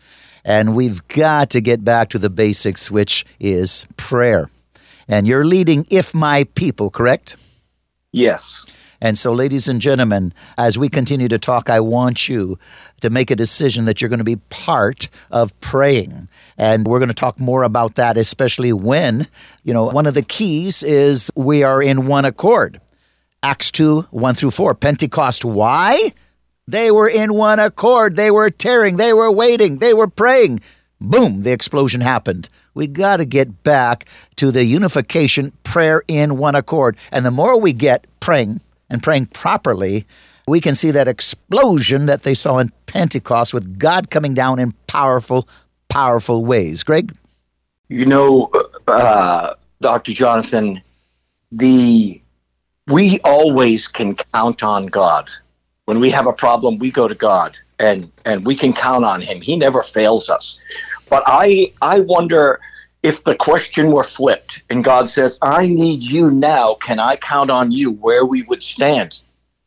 And 0.45 0.75
we've 0.75 1.05
got 1.07 1.49
to 1.49 1.61
get 1.61 1.83
back 1.83 2.09
to 2.09 2.19
the 2.19 2.29
basics, 2.29 2.91
which 2.91 3.25
is 3.39 3.87
prayer. 3.97 4.51
And 5.07 5.25
you're 5.25 5.45
leading 5.45 5.87
If 5.89 6.13
My 6.13 6.43
People, 6.53 6.91
correct? 6.91 7.37
Yes. 8.11 8.82
And 9.03 9.17
so, 9.17 9.33
ladies 9.33 9.67
and 9.67 9.81
gentlemen, 9.81 10.33
as 10.57 10.77
we 10.77 10.87
continue 10.87 11.27
to 11.27 11.37
talk, 11.37 11.69
I 11.69 11.81
want 11.81 12.29
you 12.29 12.57
to 13.01 13.09
make 13.09 13.31
a 13.31 13.35
decision 13.35 13.83
that 13.83 13.99
you're 13.99 14.07
going 14.07 14.19
to 14.19 14.23
be 14.23 14.37
part 14.49 15.09
of 15.29 15.59
praying. 15.59 16.29
And 16.57 16.87
we're 16.87 16.99
going 16.99 17.09
to 17.09 17.13
talk 17.13 17.37
more 17.37 17.63
about 17.63 17.95
that, 17.95 18.15
especially 18.15 18.71
when, 18.71 19.27
you 19.65 19.73
know, 19.73 19.83
one 19.87 20.05
of 20.05 20.13
the 20.13 20.21
keys 20.21 20.83
is 20.83 21.29
we 21.35 21.63
are 21.63 21.83
in 21.83 22.07
one 22.07 22.23
accord. 22.23 22.79
Acts 23.43 23.71
2 23.71 24.07
1 24.09 24.35
through 24.35 24.51
4. 24.51 24.73
Pentecost. 24.73 25.43
Why? 25.43 26.13
They 26.65 26.89
were 26.89 27.09
in 27.09 27.33
one 27.33 27.59
accord. 27.59 28.15
They 28.15 28.31
were 28.31 28.49
tearing. 28.49 28.95
They 28.95 29.11
were 29.11 29.29
waiting. 29.29 29.79
They 29.79 29.93
were 29.93 30.07
praying. 30.07 30.61
Boom, 31.01 31.43
the 31.43 31.51
explosion 31.51 31.99
happened. 31.99 32.47
We 32.73 32.87
got 32.87 33.17
to 33.17 33.25
get 33.25 33.63
back 33.63 34.07
to 34.37 34.49
the 34.49 34.63
unification 34.63 35.51
prayer 35.63 36.03
in 36.07 36.37
one 36.37 36.55
accord. 36.55 36.95
And 37.11 37.25
the 37.25 37.31
more 37.31 37.59
we 37.59 37.73
get 37.73 38.07
praying 38.21 38.61
and 38.93 39.03
praying 39.03 39.25
properly, 39.25 40.05
we 40.47 40.61
can 40.61 40.75
see 40.75 40.91
that 40.91 41.07
explosion 41.07 42.05
that 42.05 42.21
they 42.23 42.35
saw 42.35 42.59
in 42.59 42.69
Pentecost 42.85 43.53
with 43.53 43.79
God 43.79 44.09
coming 44.09 44.33
down 44.33 44.59
in 44.59 44.71
powerful, 44.87 45.47
powerful 45.89 46.45
ways. 46.45 46.83
Greg? 46.83 47.11
You 47.89 48.05
know, 48.05 48.51
uh, 48.87 49.55
Dr. 49.81 50.13
Jonathan, 50.13 50.81
the 51.51 52.21
we 52.87 53.19
always 53.21 53.87
can 53.87 54.15
count 54.15 54.61
on 54.61 54.87
God. 54.87 55.29
When 55.85 55.99
we 55.99 56.09
have 56.11 56.27
a 56.27 56.33
problem, 56.33 56.77
we 56.79 56.91
go 56.91 57.07
to 57.07 57.15
God 57.15 57.57
and 57.79 58.11
and 58.25 58.45
we 58.45 58.55
can 58.55 58.73
count 58.73 59.05
on 59.05 59.21
him. 59.21 59.41
He 59.41 59.55
never 59.55 59.83
fails 59.83 60.29
us. 60.29 60.59
But 61.09 61.23
I 61.25 61.71
I 61.81 62.01
wonder 62.01 62.59
if 63.03 63.23
the 63.23 63.35
question 63.35 63.91
were 63.91 64.03
flipped 64.03 64.63
and 64.69 64.83
God 64.83 65.09
says, 65.09 65.37
"I 65.41 65.67
need 65.67 66.01
you 66.01 66.31
now. 66.31 66.75
Can 66.75 66.99
I 66.99 67.17
count 67.17 67.51
on 67.51 67.71
you?" 67.71 67.91
where 67.91 68.25
we 68.25 68.43
would 68.43 68.63
stand. 68.63 69.19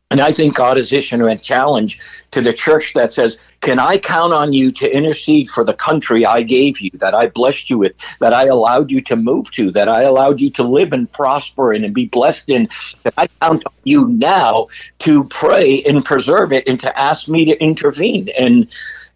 And 0.09 0.21
I 0.21 0.31
think 0.31 0.55
God 0.55 0.77
is 0.77 0.93
issuing 0.93 1.21
a 1.21 1.37
challenge 1.37 1.99
to 2.31 2.41
the 2.41 2.53
church 2.53 2.93
that 2.93 3.11
says, 3.11 3.37
Can 3.61 3.79
I 3.79 3.97
count 3.97 4.33
on 4.33 4.53
you 4.53 4.71
to 4.71 4.95
intercede 4.95 5.49
for 5.49 5.63
the 5.63 5.73
country 5.73 6.25
I 6.25 6.43
gave 6.43 6.79
you, 6.79 6.91
that 6.95 7.15
I 7.15 7.27
blessed 7.27 7.69
you 7.69 7.79
with, 7.79 7.93
that 8.19 8.33
I 8.33 8.45
allowed 8.45 8.91
you 8.91 9.01
to 9.01 9.15
move 9.15 9.49
to, 9.51 9.71
that 9.71 9.89
I 9.89 10.03
allowed 10.03 10.39
you 10.39 10.49
to 10.51 10.63
live 10.63 10.93
and 10.93 11.11
prosper 11.11 11.73
in 11.73 11.83
and 11.83 11.93
be 11.93 12.05
blessed 12.05 12.49
in? 12.49 12.69
That 13.03 13.13
I 13.17 13.27
count 13.41 13.65
on 13.65 13.73
you 13.83 14.07
now 14.09 14.67
to 14.99 15.23
pray 15.25 15.83
and 15.83 16.05
preserve 16.05 16.53
it 16.53 16.67
and 16.67 16.79
to 16.81 16.97
ask 16.97 17.27
me 17.27 17.45
to 17.45 17.61
intervene. 17.61 18.29
And 18.37 18.69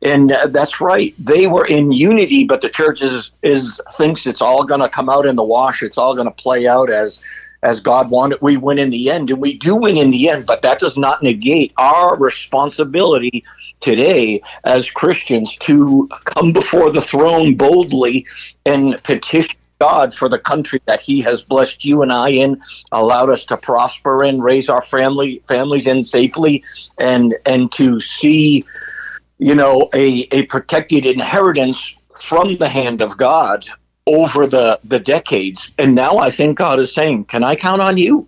and 0.04 0.32
uh, 0.32 0.48
that's 0.48 0.82
right. 0.82 1.14
They 1.20 1.46
were 1.46 1.68
in 1.68 1.92
unity, 1.92 2.44
but 2.44 2.62
the 2.62 2.70
church 2.70 3.04
is, 3.04 3.32
is 3.44 3.80
thinks 3.94 4.26
it's 4.26 4.42
all 4.42 4.64
going 4.64 4.80
to 4.80 4.90
come 4.90 5.10
out 5.10 5.28
in 5.28 5.36
the 5.36 5.44
wash. 5.44 5.84
It's 5.84 5.98
all 5.98 6.16
going 6.16 6.26
to 6.26 6.32
play 6.32 6.68
out 6.68 6.90
as 6.90 7.20
as 7.64 7.80
God 7.80 8.10
wanted, 8.10 8.42
we 8.42 8.58
win 8.58 8.80
in 8.80 8.90
the 8.90 9.12
end, 9.12 9.30
and 9.30 9.40
we 9.40 9.58
do 9.58 9.76
win 9.76 9.98
in 9.98 10.12
the 10.12 10.30
end, 10.30 10.46
but 10.46 10.62
that 10.64 10.80
does 10.80 10.98
not 10.98 11.22
negate 11.22 11.74
our 11.78 12.18
responsibility 12.18 13.44
today 13.80 14.42
as 14.66 14.90
Christians 14.90 15.56
to 15.58 16.10
come 16.26 16.54
before 16.54 16.92
the 16.92 17.02
throne 17.02 17.56
boldly 17.56 18.26
and 18.66 19.02
petition 19.04 19.56
God 19.80 20.14
for 20.14 20.30
the 20.30 20.40
country 20.40 20.80
that 20.86 21.02
He 21.02 21.22
has 21.22 21.42
blessed 21.42 21.84
you 21.86 22.04
and 22.04 22.12
I 22.12 22.30
in, 22.30 22.62
allowed 22.92 23.32
us 23.32 23.46
to 23.46 23.58
prosper 23.58 24.24
in, 24.24 24.40
raise 24.40 24.70
our 24.70 24.84
family 24.84 25.42
families 25.48 25.88
in 25.88 26.04
safely, 26.04 26.64
and 27.00 27.34
and 27.48 27.72
to 27.74 28.00
see, 28.00 28.64
you 29.40 29.56
know, 29.56 29.90
a, 29.96 30.28
a 30.32 30.46
protected 30.46 31.08
inheritance 31.08 31.96
from 32.20 32.58
the 32.58 32.70
hand 32.70 33.02
of 33.02 33.18
God 33.18 33.68
over 34.08 34.48
the, 34.48 34.80
the 34.84 35.00
decades. 35.00 35.72
And 35.78 35.96
now 35.96 36.18
I 36.18 36.32
think 36.32 36.58
God 36.58 36.80
is 36.80 36.94
saying, 36.94 37.26
Can 37.26 37.44
I 37.44 37.56
count 37.56 37.82
on 37.82 37.98
you? 37.98 38.28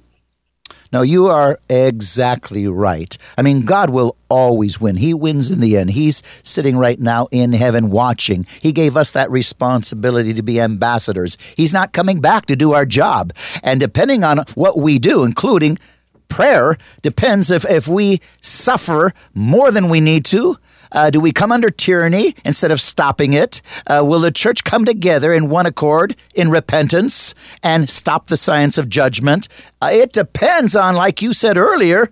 No, 0.94 1.01
you 1.01 1.25
are 1.25 1.58
exactly 1.70 2.68
right. 2.68 3.18
I 3.36 3.42
mean, 3.42 3.65
God 3.65 3.89
will 3.89 4.15
always 4.30 4.80
win. 4.80 4.96
He 4.96 5.15
wins 5.15 5.50
in 5.50 5.60
the 5.60 5.75
end. 5.75 5.89
He's 5.89 6.22
sitting 6.44 6.77
right 6.77 7.00
now 7.00 7.27
in 7.32 7.51
heaven 7.51 7.89
watching. 7.89 8.46
He 8.62 8.72
gave 8.72 8.96
us 8.96 9.12
that 9.13 9.32
responsibility 9.32 10.36
to 10.36 10.44
be 10.44 10.62
ambassadors. 10.62 11.36
He's 11.58 11.74
not 11.74 11.94
coming 11.94 12.22
back 12.22 12.46
to 12.46 12.56
do 12.56 12.74
our 12.74 12.86
job. 12.86 13.34
And 13.63 13.80
depending 13.80 14.24
on 14.24 14.46
what 14.53 14.77
we 14.77 15.00
do, 15.00 15.24
including 15.24 15.80
prayer, 16.27 16.77
depends 17.01 17.50
if, 17.50 17.65
if 17.65 17.88
we 17.88 18.20
suffer 18.39 19.13
more 19.34 19.72
than 19.72 19.89
we 19.89 20.00
need 20.00 20.25
to 20.25 20.58
uh, 20.93 21.09
do 21.09 21.19
we 21.19 21.31
come 21.31 21.51
under 21.51 21.69
tyranny 21.69 22.35
instead 22.45 22.71
of 22.71 22.79
stopping 22.79 23.33
it? 23.33 23.62
Uh, 23.88 24.03
will 24.05 24.19
the 24.19 24.31
church 24.31 24.63
come 24.63 24.85
together 24.85 25.33
in 25.33 25.50
one 25.50 25.65
accord 25.65 26.15
in 26.35 26.50
repentance 26.50 27.35
and 27.62 27.89
stop 27.89 28.27
the 28.27 28.38
science 28.38 28.77
of 28.77 28.89
judgment? 28.89 29.47
Uh, 29.81 29.89
it 29.91 30.13
depends 30.13 30.75
on, 30.75 30.95
like 30.95 31.21
you 31.21 31.33
said 31.33 31.57
earlier, 31.57 32.09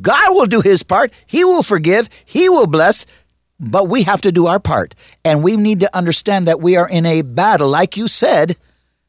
God 0.00 0.34
will 0.34 0.46
do 0.46 0.60
his 0.60 0.82
part. 0.82 1.12
He 1.26 1.44
will 1.44 1.62
forgive. 1.62 2.08
He 2.24 2.48
will 2.48 2.66
bless. 2.66 3.06
But 3.58 3.88
we 3.88 4.02
have 4.04 4.20
to 4.22 4.32
do 4.32 4.46
our 4.46 4.60
part. 4.60 4.94
And 5.24 5.42
we 5.42 5.56
need 5.56 5.80
to 5.80 5.96
understand 5.96 6.46
that 6.48 6.60
we 6.60 6.76
are 6.76 6.88
in 6.88 7.06
a 7.06 7.22
battle, 7.22 7.68
like 7.68 7.96
you 7.96 8.08
said, 8.08 8.56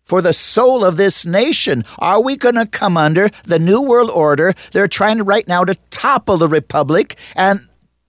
for 0.04 0.22
the 0.22 0.34
soul 0.34 0.84
of 0.84 0.98
this 0.98 1.26
nation. 1.26 1.84
Are 1.98 2.22
we 2.22 2.36
going 2.36 2.56
to 2.56 2.66
come 2.68 2.98
under 2.98 3.30
the 3.46 3.58
New 3.58 3.82
World 3.82 4.10
Order? 4.12 4.54
They're 4.72 4.88
trying 4.88 5.24
right 5.24 5.48
now 5.48 5.64
to 5.64 5.76
topple 5.90 6.38
the 6.38 6.48
Republic, 6.50 7.16
and 7.36 7.62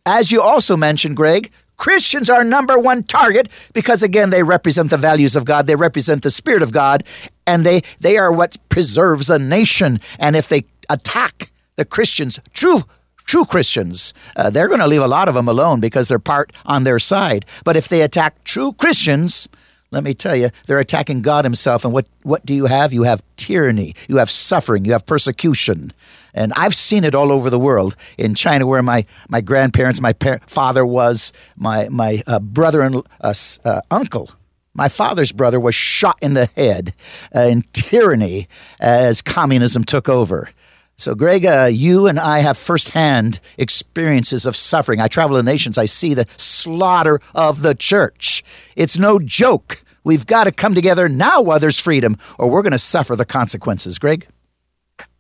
as 0.07 0.31
you 0.31 0.41
also 0.41 0.77
mentioned, 0.77 1.17
Greg, 1.17 1.51
Christians 1.77 2.31
are 2.31 2.45
number 2.45 2.79
one 2.79 3.03
target 3.03 3.49
because 3.73 4.03
again 4.03 4.31
they 4.31 4.43
represent 4.43 4.91
the 4.91 4.97
values 4.97 5.35
of 5.35 5.45
God, 5.45 5.67
they 5.67 5.77
represent 5.77 6.23
the 6.23 6.31
spirit 6.31 6.63
of 6.63 6.73
God, 6.73 7.03
and 7.47 7.65
they 7.65 7.83
they 8.01 8.17
are 8.17 8.33
what 8.33 8.57
preserves 8.69 9.29
a 9.31 9.39
nation. 9.39 9.99
And 10.19 10.37
if 10.37 10.49
they 10.49 10.65
attack 10.89 11.51
the 11.77 11.85
Christians, 11.85 12.41
true 12.53 12.81
true 13.25 13.45
Christians, 13.45 14.15
uh, 14.37 14.51
they're 14.51 14.69
going 14.69 14.81
to 14.81 14.87
leave 14.87 15.03
a 15.03 15.09
lot 15.09 15.29
of 15.29 15.35
them 15.35 15.49
alone 15.49 15.81
because 15.81 16.09
they're 16.09 16.19
part 16.19 16.53
on 16.67 16.85
their 16.85 16.99
side. 16.99 17.47
But 17.65 17.77
if 17.77 17.89
they 17.89 18.03
attack 18.03 18.45
true 18.45 18.73
Christians, 18.75 19.49
let 19.91 20.05
me 20.05 20.13
tell 20.13 20.37
you, 20.37 20.51
they're 20.67 20.79
attacking 20.79 21.23
God 21.23 21.45
Himself. 21.45 21.85
And 21.85 21.95
what, 21.95 22.07
what 22.23 22.45
do 22.45 22.53
you 22.53 22.67
have? 22.67 22.93
You 22.93 23.05
have 23.05 23.23
tyranny, 23.37 23.95
you 24.09 24.19
have 24.19 24.29
suffering, 24.29 24.85
you 24.85 24.93
have 24.93 25.07
persecution. 25.07 25.93
And 26.35 26.53
I've 26.55 26.75
seen 26.75 27.05
it 27.05 27.15
all 27.15 27.31
over 27.33 27.49
the 27.49 27.59
world. 27.59 27.97
In 28.19 28.35
China, 28.35 28.67
where 28.67 28.83
my, 28.83 29.07
my 29.29 29.41
grandparents, 29.41 30.01
my 30.01 30.13
par- 30.13 30.41
father 30.47 30.85
was, 30.85 31.33
my, 31.57 31.89
my 31.89 32.23
uh, 32.27 32.41
brother 32.41 32.83
and 32.83 32.97
uh, 33.21 33.35
uh, 33.65 33.81
uncle, 33.91 34.31
my 34.75 34.89
father's 34.89 35.31
brother 35.31 35.61
was 35.61 35.75
shot 35.75 36.19
in 36.21 36.35
the 36.35 36.47
head 36.57 36.93
uh, 37.35 37.43
in 37.43 37.63
tyranny 37.73 38.49
as 38.81 39.23
communism 39.23 39.85
took 39.85 40.09
over. 40.09 40.51
So, 40.97 41.15
Greg, 41.15 41.45
uh, 41.45 41.69
you 41.73 42.07
and 42.07 42.21
I 42.21 42.39
have 42.41 42.57
firsthand 42.57 43.41
experiences 43.59 44.47
of 44.47 44.55
suffering. 44.55 45.01
I 45.01 45.09
travel 45.09 45.37
the 45.37 45.43
nations, 45.43 45.79
I 45.79 45.87
see 45.87 46.15
the 46.15 46.27
slaughter 46.37 47.21
of 47.35 47.63
the 47.63 47.75
church. 47.75 48.45
It's 48.77 48.99
no 48.99 49.19
joke. 49.19 49.83
We've 50.05 50.27
got 50.27 50.45
to 50.45 50.53
come 50.53 50.75
together 50.75 51.09
now 51.09 51.41
while 51.41 51.59
there's 51.59 51.81
freedom, 51.81 52.17
or 52.39 52.51
we're 52.51 52.63
going 52.63 52.73
to 52.73 52.79
suffer 52.79 53.17
the 53.17 53.25
consequences. 53.25 53.99
Greg? 53.99 54.29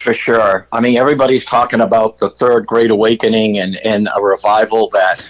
For 0.04 0.12
sure. 0.12 0.68
I 0.70 0.80
mean, 0.80 0.98
everybody's 0.98 1.46
talking 1.46 1.80
about 1.80 2.18
the 2.18 2.28
third 2.28 2.66
great 2.66 2.90
awakening 2.90 3.58
and, 3.58 3.76
and 3.76 4.06
a 4.14 4.22
revival 4.22 4.90
that 4.90 5.26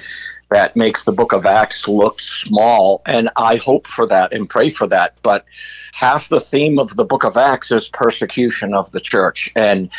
that 0.50 0.74
makes 0.74 1.04
the 1.04 1.12
book 1.12 1.32
of 1.32 1.46
Acts 1.46 1.86
look 1.86 2.20
small. 2.20 3.00
And 3.06 3.30
I 3.36 3.56
hope 3.56 3.86
for 3.86 4.04
that 4.08 4.32
and 4.32 4.50
pray 4.50 4.70
for 4.70 4.88
that. 4.88 5.16
But 5.22 5.44
half 5.92 6.28
the 6.28 6.40
theme 6.40 6.80
of 6.80 6.96
the 6.96 7.04
book 7.04 7.24
of 7.24 7.36
Acts 7.36 7.70
is 7.70 7.88
persecution 7.88 8.74
of 8.74 8.90
the 8.90 9.00
church. 9.00 9.52
And 9.54 9.90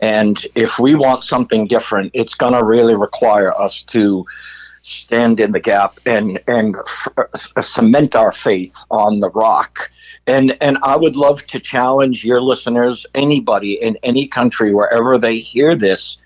and 0.00 0.44
if 0.54 0.78
we 0.78 0.94
want 0.94 1.24
something 1.24 1.66
different, 1.66 2.10
it's 2.14 2.34
going 2.34 2.54
to 2.54 2.64
really 2.64 2.94
require 2.94 3.52
us 3.52 3.82
to 3.84 4.24
stand 4.82 5.40
in 5.40 5.52
the 5.52 5.60
gap 5.60 5.98
and 6.06 6.40
and 6.46 6.74
f- 6.76 7.08
uh, 7.18 7.60
cement 7.60 8.16
our 8.16 8.32
faith 8.32 8.76
on 8.90 9.20
the 9.20 9.30
rock 9.30 9.90
and 10.26 10.56
and 10.60 10.78
I 10.82 10.96
would 10.96 11.16
love 11.16 11.46
to 11.48 11.58
challenge 11.58 12.24
your 12.24 12.40
listeners, 12.40 13.06
anybody 13.14 13.74
in 13.82 13.98
any 14.02 14.26
country, 14.26 14.74
wherever 14.74 15.18
they 15.18 15.38
hear 15.38 15.74
this, 15.76 16.18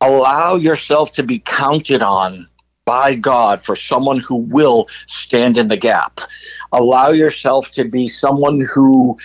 allow 0.00 0.56
yourself 0.56 1.12
to 1.12 1.22
be 1.22 1.38
counted 1.40 2.02
on 2.02 2.48
by 2.84 3.14
God 3.14 3.62
for 3.62 3.76
someone 3.76 4.18
who 4.18 4.36
will 4.36 4.88
stand 5.06 5.56
in 5.56 5.68
the 5.68 5.76
gap. 5.76 6.20
Allow 6.72 7.10
yourself 7.10 7.70
to 7.72 7.84
be 7.84 8.08
someone 8.08 8.60
who 8.60 9.18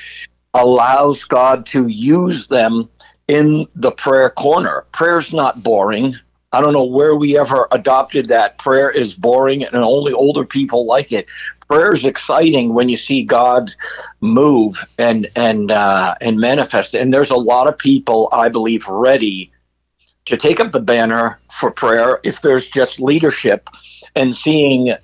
allows 0.53 1.23
God 1.23 1.65
to 1.67 1.87
use 1.87 2.47
them 2.47 2.89
in 3.27 3.67
the 3.75 3.91
prayer 3.91 4.29
corner. 4.29 4.85
Prayer's 4.91 5.33
not 5.33 5.63
boring. 5.63 6.15
I 6.51 6.61
don't 6.61 6.73
know 6.73 6.85
where 6.85 7.15
we 7.15 7.37
ever 7.37 7.67
adopted 7.71 8.27
that 8.27 8.57
prayer 8.59 8.89
is 8.89 9.13
boring 9.13 9.63
and 9.63 9.75
only 9.75 10.13
older 10.13 10.45
people 10.45 10.85
like 10.85 11.11
it 11.11 11.27
prayer 11.67 11.93
is 11.93 12.05
exciting 12.05 12.73
when 12.73 12.89
you 12.89 12.97
see 12.97 13.23
God 13.23 13.71
move 14.21 14.77
and 14.97 15.27
and 15.35 15.71
uh, 15.71 16.15
and 16.21 16.39
manifest. 16.39 16.93
And 16.93 17.13
there's 17.13 17.31
a 17.31 17.35
lot 17.35 17.67
of 17.67 17.77
people, 17.77 18.29
I 18.31 18.49
believe, 18.49 18.87
ready 18.87 19.51
to 20.25 20.37
take 20.37 20.59
up 20.59 20.71
the 20.71 20.79
banner 20.79 21.39
for 21.51 21.71
prayer 21.71 22.19
if 22.23 22.41
there's 22.41 22.67
just 22.67 22.99
leadership 22.99 23.69
and 24.15 24.33
seeing 24.33 24.95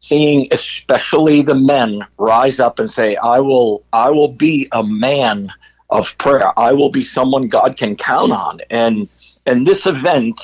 seeing 0.00 0.46
especially 0.52 1.42
the 1.42 1.54
men 1.54 2.06
rise 2.18 2.60
up 2.60 2.78
and 2.78 2.90
say 2.90 3.16
i 3.16 3.40
will 3.40 3.82
i 3.92 4.08
will 4.08 4.28
be 4.28 4.68
a 4.72 4.82
man 4.82 5.52
of 5.90 6.16
prayer 6.18 6.56
i 6.58 6.72
will 6.72 6.90
be 6.90 7.02
someone 7.02 7.48
god 7.48 7.76
can 7.76 7.96
count 7.96 8.32
on 8.32 8.60
and 8.70 9.08
and 9.46 9.66
this 9.66 9.86
event 9.86 10.40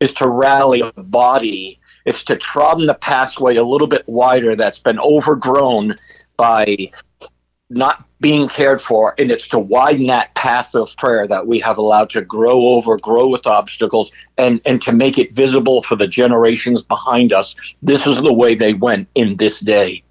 is 0.00 0.12
to 0.12 0.28
rally 0.28 0.80
a 0.96 1.02
body 1.02 1.78
it's 2.04 2.24
to 2.24 2.36
trodden 2.36 2.86
the 2.86 2.94
pathway 2.94 3.56
a 3.56 3.64
little 3.64 3.86
bit 3.86 4.02
wider 4.06 4.56
that's 4.56 4.78
been 4.78 4.98
overgrown 4.98 5.96
by 6.36 6.90
not 7.70 8.04
being 8.20 8.48
cared 8.48 8.80
for, 8.80 9.14
and 9.18 9.30
it's 9.30 9.48
to 9.48 9.58
widen 9.58 10.06
that 10.06 10.34
path 10.34 10.74
of 10.74 10.94
prayer 10.96 11.26
that 11.26 11.46
we 11.46 11.58
have 11.58 11.78
allowed 11.78 12.10
to 12.10 12.20
grow 12.20 12.66
over, 12.66 12.96
grow 12.98 13.28
with 13.28 13.46
obstacles, 13.46 14.12
and, 14.38 14.60
and 14.64 14.80
to 14.82 14.92
make 14.92 15.18
it 15.18 15.32
visible 15.32 15.82
for 15.82 15.96
the 15.96 16.06
generations 16.06 16.82
behind 16.82 17.32
us. 17.32 17.56
This 17.82 18.06
is 18.06 18.16
the 18.22 18.32
way 18.32 18.54
they 18.54 18.74
went 18.74 19.08
in 19.14 19.36
this 19.36 19.60
day. 19.60 20.04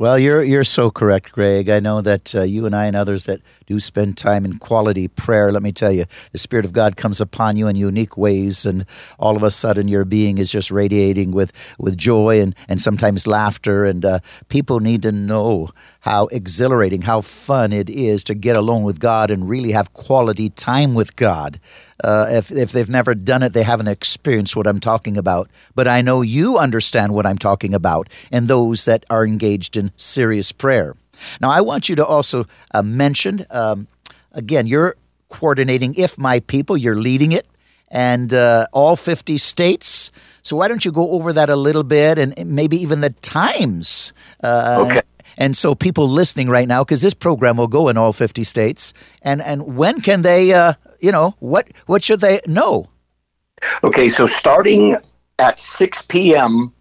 Well, 0.00 0.16
you're 0.16 0.44
you're 0.44 0.62
so 0.62 0.92
correct, 0.92 1.32
Greg. 1.32 1.68
I 1.68 1.80
know 1.80 2.00
that 2.02 2.32
uh, 2.32 2.42
you 2.42 2.66
and 2.66 2.76
I 2.76 2.86
and 2.86 2.94
others 2.94 3.26
that 3.26 3.40
do 3.66 3.80
spend 3.80 4.16
time 4.16 4.44
in 4.44 4.58
quality 4.58 5.08
prayer. 5.08 5.50
Let 5.50 5.64
me 5.64 5.72
tell 5.72 5.90
you, 5.90 6.04
the 6.30 6.38
Spirit 6.38 6.64
of 6.64 6.72
God 6.72 6.96
comes 6.96 7.20
upon 7.20 7.56
you 7.56 7.66
in 7.66 7.74
unique 7.74 8.16
ways, 8.16 8.64
and 8.64 8.84
all 9.18 9.34
of 9.34 9.42
a 9.42 9.50
sudden 9.50 9.88
your 9.88 10.04
being 10.04 10.38
is 10.38 10.52
just 10.52 10.70
radiating 10.70 11.32
with 11.32 11.50
with 11.80 11.96
joy 11.98 12.40
and 12.40 12.54
and 12.68 12.80
sometimes 12.80 13.26
laughter. 13.26 13.84
And 13.84 14.04
uh, 14.04 14.20
people 14.46 14.78
need 14.78 15.02
to 15.02 15.10
know 15.10 15.70
how 15.98 16.28
exhilarating, 16.28 17.02
how 17.02 17.20
fun 17.20 17.72
it 17.72 17.90
is 17.90 18.22
to 18.24 18.36
get 18.36 18.54
alone 18.54 18.84
with 18.84 19.00
God 19.00 19.32
and 19.32 19.48
really 19.48 19.72
have 19.72 19.94
quality 19.94 20.48
time 20.48 20.94
with 20.94 21.16
God. 21.16 21.58
Uh, 22.02 22.26
if, 22.30 22.50
if 22.50 22.72
they've 22.72 22.88
never 22.88 23.14
done 23.14 23.42
it, 23.42 23.52
they 23.52 23.62
haven't 23.62 23.88
experienced 23.88 24.54
what 24.56 24.66
I'm 24.66 24.80
talking 24.80 25.16
about. 25.16 25.48
But 25.74 25.88
I 25.88 26.00
know 26.00 26.22
you 26.22 26.58
understand 26.58 27.14
what 27.14 27.26
I'm 27.26 27.38
talking 27.38 27.74
about 27.74 28.08
and 28.30 28.48
those 28.48 28.84
that 28.84 29.04
are 29.10 29.24
engaged 29.26 29.76
in 29.76 29.90
serious 29.96 30.52
prayer. 30.52 30.94
Now, 31.40 31.50
I 31.50 31.60
want 31.60 31.88
you 31.88 31.96
to 31.96 32.06
also 32.06 32.44
uh, 32.72 32.82
mention 32.82 33.44
um, 33.50 33.88
again, 34.32 34.66
you're 34.66 34.94
coordinating 35.28 35.94
If 35.96 36.18
My 36.18 36.40
People, 36.40 36.76
you're 36.76 36.96
leading 36.96 37.32
it, 37.32 37.46
and 37.88 38.32
uh, 38.32 38.66
all 38.72 38.96
50 38.96 39.38
states. 39.38 40.10
So, 40.42 40.56
why 40.56 40.68
don't 40.68 40.84
you 40.84 40.92
go 40.92 41.10
over 41.12 41.32
that 41.32 41.50
a 41.50 41.56
little 41.56 41.84
bit 41.84 42.18
and 42.18 42.34
maybe 42.46 42.76
even 42.78 43.00
the 43.00 43.10
times? 43.10 44.12
Uh, 44.42 44.86
okay. 44.86 45.02
And 45.36 45.56
so, 45.56 45.74
people 45.74 46.08
listening 46.08 46.48
right 46.48 46.66
now, 46.66 46.84
because 46.84 47.02
this 47.02 47.14
program 47.14 47.56
will 47.56 47.68
go 47.68 47.88
in 47.88 47.96
all 47.96 48.12
50 48.12 48.44
states, 48.44 48.94
and, 49.22 49.42
and 49.42 49.76
when 49.76 50.00
can 50.00 50.22
they 50.22 50.52
uh, 50.52 50.74
you 51.00 51.12
know, 51.12 51.34
what 51.38 51.68
what 51.86 52.02
should 52.02 52.20
they 52.20 52.40
know? 52.46 52.88
Okay, 53.82 54.08
so 54.08 54.26
starting 54.26 54.96
at 55.38 55.58
6 55.58 56.02
p.m. 56.02 56.72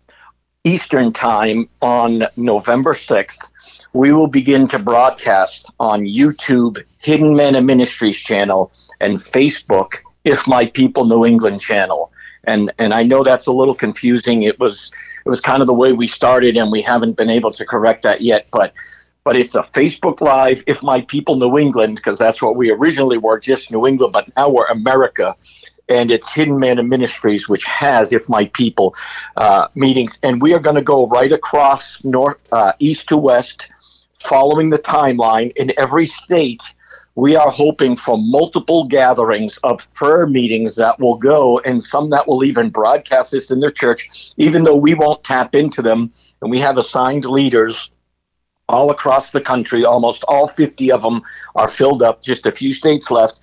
Eastern 0.63 1.13
Time 1.13 1.69
on 1.81 2.27
November 2.35 2.93
6th, 2.93 3.49
we 3.93 4.11
will 4.11 4.27
begin 4.27 4.67
to 4.67 4.79
broadcast 4.79 5.71
on 5.79 6.01
YouTube, 6.01 6.83
Hidden 6.99 7.35
Manna 7.35 7.61
Ministries 7.61 8.17
channel, 8.17 8.71
and 8.99 9.17
Facebook, 9.17 9.95
If 10.23 10.45
My 10.47 10.65
People 10.65 11.05
New 11.05 11.25
England 11.25 11.61
channel. 11.61 12.11
And 12.43 12.71
and 12.77 12.93
I 12.93 13.03
know 13.03 13.23
that's 13.23 13.47
a 13.47 13.51
little 13.51 13.75
confusing. 13.75 14.43
It 14.43 14.59
was 14.59 14.91
it 15.25 15.29
was 15.29 15.41
kind 15.41 15.61
of 15.61 15.67
the 15.67 15.73
way 15.73 15.93
we 15.93 16.07
started, 16.07 16.55
and 16.57 16.71
we 16.71 16.81
haven't 16.81 17.17
been 17.17 17.29
able 17.29 17.51
to 17.51 17.65
correct 17.65 18.03
that 18.03 18.21
yet. 18.21 18.47
But 18.51 18.73
but 19.27 19.35
it's 19.35 19.55
a 19.55 19.63
Facebook 19.73 20.21
Live, 20.21 20.63
If 20.67 20.81
My 20.81 21.01
People 21.01 21.35
New 21.35 21.57
England, 21.57 21.97
because 21.97 22.17
that's 22.17 22.41
what 22.41 22.55
we 22.55 22.71
originally 22.71 23.17
were, 23.17 23.37
just 23.37 23.73
New 23.73 23.85
England, 23.85 24.13
but 24.13 24.33
now 24.37 24.47
we're 24.47 24.67
America. 24.67 25.35
And 25.89 26.11
it's 26.11 26.31
Hidden 26.31 26.57
Manna 26.57 26.83
Ministries, 26.83 27.49
which 27.49 27.65
has 27.65 28.13
If 28.13 28.29
My 28.29 28.45
People 28.53 28.95
uh, 29.35 29.67
meetings. 29.75 30.17
And 30.23 30.41
we 30.41 30.53
are 30.53 30.59
going 30.59 30.77
to 30.77 30.81
go 30.81 31.07
right 31.07 31.33
across 31.33 32.01
north, 32.05 32.37
uh, 32.53 32.71
east 32.79 33.09
to 33.09 33.17
west, 33.17 33.69
following 34.23 34.69
the 34.69 34.77
timeline 34.77 35.51
in 35.57 35.73
every 35.77 36.05
state. 36.05 36.63
We 37.15 37.35
are 37.35 37.51
hoping 37.51 37.97
for 37.97 38.17
multiple 38.17 38.85
gatherings 38.85 39.57
of 39.65 39.91
prayer 39.93 40.25
meetings 40.25 40.77
that 40.77 41.01
will 41.01 41.17
go, 41.17 41.59
and 41.65 41.83
some 41.83 42.09
that 42.11 42.29
will 42.29 42.45
even 42.45 42.69
broadcast 42.69 43.33
this 43.33 43.51
in 43.51 43.59
their 43.59 43.71
church, 43.71 44.31
even 44.37 44.63
though 44.63 44.77
we 44.77 44.93
won't 44.93 45.21
tap 45.25 45.53
into 45.53 45.81
them. 45.81 46.13
And 46.41 46.49
we 46.49 46.59
have 46.59 46.77
assigned 46.77 47.25
leaders 47.25 47.89
all 48.69 48.91
across 48.91 49.31
the 49.31 49.41
country. 49.41 49.85
Almost 49.85 50.23
all 50.27 50.47
50 50.47 50.91
of 50.91 51.01
them 51.01 51.21
are 51.55 51.67
filled 51.67 52.03
up, 52.03 52.21
just 52.21 52.45
a 52.45 52.51
few 52.51 52.73
states 52.73 53.09
left. 53.09 53.39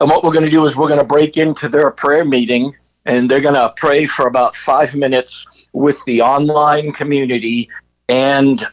And 0.00 0.10
what 0.10 0.24
we're 0.24 0.32
going 0.32 0.44
to 0.44 0.50
do 0.50 0.66
is 0.66 0.76
we're 0.76 0.88
going 0.88 1.00
to 1.00 1.06
break 1.06 1.36
into 1.36 1.68
their 1.68 1.90
prayer 1.90 2.24
meeting 2.24 2.76
and 3.06 3.30
they're 3.30 3.40
going 3.40 3.54
to 3.54 3.72
pray 3.76 4.06
for 4.06 4.26
about 4.26 4.56
five 4.56 4.94
minutes 4.94 5.68
with 5.72 6.02
the 6.04 6.22
online 6.22 6.92
community 6.92 7.68
and 8.08 8.66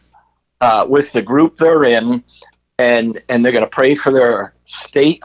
uh, 0.60 0.86
with 0.88 1.12
the 1.12 1.22
group 1.22 1.56
they're 1.56 1.84
in. 1.84 2.24
And, 2.78 3.22
and 3.28 3.44
they're 3.44 3.52
going 3.52 3.64
to 3.64 3.70
pray 3.70 3.94
for 3.94 4.10
their 4.10 4.54
state, 4.64 5.24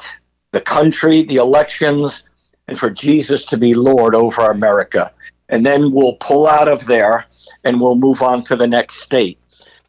the 0.52 0.62
country, 0.62 1.24
the 1.24 1.38
elections, 1.38 2.24
and 2.68 2.78
for 2.78 2.90
Jesus 2.90 3.46
to 3.46 3.58
be 3.58 3.74
Lord 3.74 4.14
over 4.14 4.52
America. 4.52 5.12
And 5.50 5.66
then 5.66 5.92
we'll 5.92 6.18
pull 6.18 6.46
out 6.46 6.68
of 6.68 6.86
there 6.86 7.26
and 7.64 7.82
we'll 7.82 7.96
move 7.96 8.22
on 8.22 8.44
to 8.44 8.56
the 8.56 8.68
next 8.68 8.98
state 8.98 9.40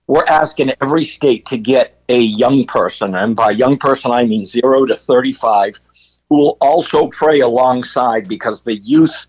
we're 0.09 0.25
asking 0.25 0.73
every 0.81 1.05
state 1.05 1.47
to 1.47 1.59
get 1.59 2.03
a 2.09 2.19
young 2.19 2.65
person, 2.67 3.15
and 3.15 3.37
by 3.37 3.51
young 3.51 3.77
person 3.79 4.11
I 4.11 4.25
mean 4.25 4.45
zero 4.45 4.87
to 4.87 4.97
35, 4.97 5.79
who 6.29 6.37
will 6.39 6.57
also 6.61 7.09
pray 7.09 7.41
alongside 7.41 8.27
because 8.27 8.63
the 8.63 8.77
youth 8.77 9.27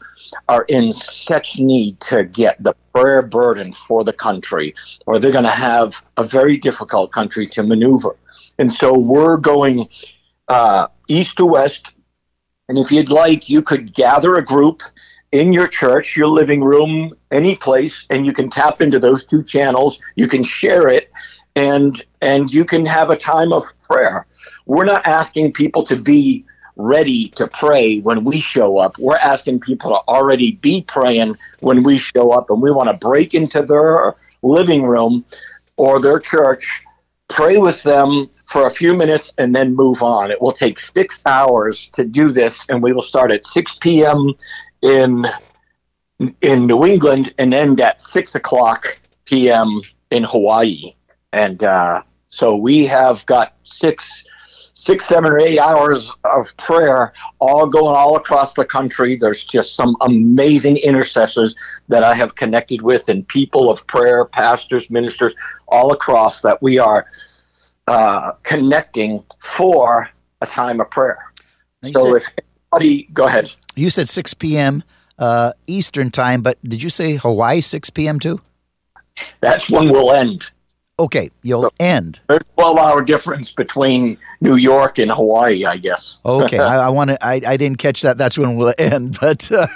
are 0.48 0.64
in 0.64 0.94
such 0.94 1.60
need 1.60 2.00
to 2.00 2.24
get 2.24 2.62
the 2.64 2.74
prayer 2.94 3.22
burden 3.22 3.74
for 3.74 4.06
the 4.06 4.14
country, 4.14 4.74
or 5.06 5.20
they're 5.20 5.34
going 5.34 5.44
to 5.44 5.50
have 5.50 6.02
a 6.16 6.24
very 6.24 6.58
difficult 6.58 7.12
country 7.12 7.46
to 7.46 7.64
maneuver. 7.64 8.16
And 8.58 8.72
so 8.72 8.98
we're 8.98 9.38
going 9.38 9.90
uh, 10.48 10.88
east 11.10 11.38
to 11.38 11.46
west. 11.46 11.92
And 12.70 12.78
if 12.78 12.92
you'd 12.92 13.12
like, 13.12 13.50
you 13.50 13.62
could 13.62 13.94
gather 13.94 14.36
a 14.36 14.46
group 14.46 14.84
in 15.32 15.54
your 15.54 15.68
church, 15.68 16.16
your 16.16 16.28
living 16.28 16.64
room, 16.64 17.14
any 17.32 17.56
place, 17.56 18.06
and 18.10 18.26
you 18.26 18.34
can 18.34 18.50
tap 18.50 18.82
into 18.82 19.00
those 19.00 19.26
two 19.26 19.44
channels. 19.44 20.00
You 20.16 20.28
can 20.28 20.44
share 20.44 20.88
it, 20.88 21.12
and 21.56 22.02
and 22.22 22.52
you 22.52 22.66
can 22.66 22.86
have 22.86 23.10
a 23.10 23.16
time 23.16 23.54
of 23.54 23.64
prayer. 23.84 24.26
We're 24.66 24.86
not 24.86 25.06
asking 25.06 25.54
people 25.54 25.84
to 25.84 25.96
be 25.96 26.46
ready 26.76 27.28
to 27.30 27.46
pray 27.48 28.00
when 28.00 28.24
we 28.24 28.40
show 28.40 28.78
up. 28.78 28.98
We're 28.98 29.18
asking 29.18 29.60
people 29.60 29.92
to 29.92 30.00
already 30.12 30.54
be 30.54 30.82
praying 30.84 31.36
when 31.60 31.84
we 31.84 31.98
show 31.98 32.32
up, 32.32 32.50
and 32.50 32.62
we 32.62 32.72
want 32.72 32.90
to 32.90 33.08
break 33.08 33.34
into 33.34 33.62
their 33.62 34.16
living 34.42 34.84
room 34.84 35.26
or 35.78 36.02
their 36.02 36.20
church, 36.20 36.82
pray 37.28 37.58
with 37.58 37.84
them 37.84 38.30
for 38.46 38.66
a 38.66 38.72
few 38.72 38.96
minutes, 38.96 39.32
and 39.38 39.56
then 39.56 39.76
move 39.76 40.02
on. 40.02 40.32
It 40.32 40.42
will 40.42 40.52
take 40.52 40.80
six 40.80 41.22
hours 41.26 41.90
to 41.90 42.04
do 42.04 42.32
this, 42.32 42.66
and 42.68 42.82
we 42.82 42.94
will 42.94 43.04
start 43.04 43.32
at 43.32 43.46
6 43.46 43.76
p.m 43.76 44.34
in 44.82 45.26
in 46.42 46.68
New 46.68 46.86
England 46.86 47.34
and 47.38 47.54
end 47.54 47.80
at 47.82 48.02
six 48.02 48.36
o'clock 48.36 49.00
p.m. 49.26 49.82
in 50.12 50.24
Hawaii, 50.24 50.94
and 51.32 51.64
uh, 51.64 52.02
so 52.30 52.56
we 52.56 52.86
have 52.86 53.26
got 53.26 53.56
six, 53.64 54.26
six, 54.74 55.06
seven, 55.06 55.32
or 55.32 55.40
eight 55.40 55.60
hours 55.60 56.12
of 56.24 56.56
prayer, 56.58 57.14
all 57.40 57.68
going 57.68 57.96
all 57.96 58.18
across 58.18 58.54
the 58.54 58.66
country. 58.66 59.16
There's 59.16 59.46
just 59.46 59.76
some 59.76 59.96
amazing 60.02 60.78
intercessors 60.78 61.56
that 61.88 62.04
I 62.04 62.14
have 62.16 62.36
connected 62.36 62.82
with, 62.82 63.10
and 63.10 63.28
people 63.28 63.70
of 63.70 63.86
prayer, 63.88 64.26
pastors, 64.26 64.90
ministers, 64.90 65.34
all 65.68 65.92
across 65.94 66.42
that 66.42 66.62
we 66.62 66.80
are 66.80 67.06
uh, 67.88 68.34
connecting 68.44 69.24
for 69.40 70.10
a 70.42 70.48
time 70.48 70.80
of 70.80 70.90
prayer. 70.92 71.32
So 71.94 72.16
if 72.16 72.26
go 73.14 73.26
ahead. 73.26 73.52
You 73.76 73.90
said 73.90 74.08
6 74.08 74.34
p.m. 74.36 74.84
Uh, 75.18 75.52
Eastern 75.68 76.12
time, 76.12 76.42
but 76.42 76.58
did 76.64 76.82
you 76.82 76.90
say 76.90 77.16
Hawaii 77.16 77.62
6 77.62 77.90
p.m. 77.92 78.20
too? 78.20 78.42
That's 79.42 79.70
when 79.70 79.90
we'll 79.90 80.12
end. 80.14 80.46
Okay, 80.98 81.30
you'll 81.44 81.64
so 81.64 81.70
end. 81.80 82.20
There's 82.28 82.42
a 82.42 82.62
12 82.62 82.78
hour 82.78 83.02
difference 83.02 83.52
between 83.52 84.18
New 84.42 84.56
York 84.56 84.98
and 85.00 85.10
Hawaii, 85.10 85.64
I 85.64 85.78
guess. 85.78 86.18
okay, 86.26 86.60
I, 86.60 86.88
I 86.88 86.90
want 86.90 87.10
to. 87.12 87.26
I, 87.26 87.40
I 87.48 87.56
didn't 87.56 87.78
catch 87.78 88.02
that. 88.02 88.18
That's 88.18 88.38
when 88.38 88.58
we'll 88.58 88.74
end. 88.80 89.18
But 89.20 89.50
uh, 89.50 89.68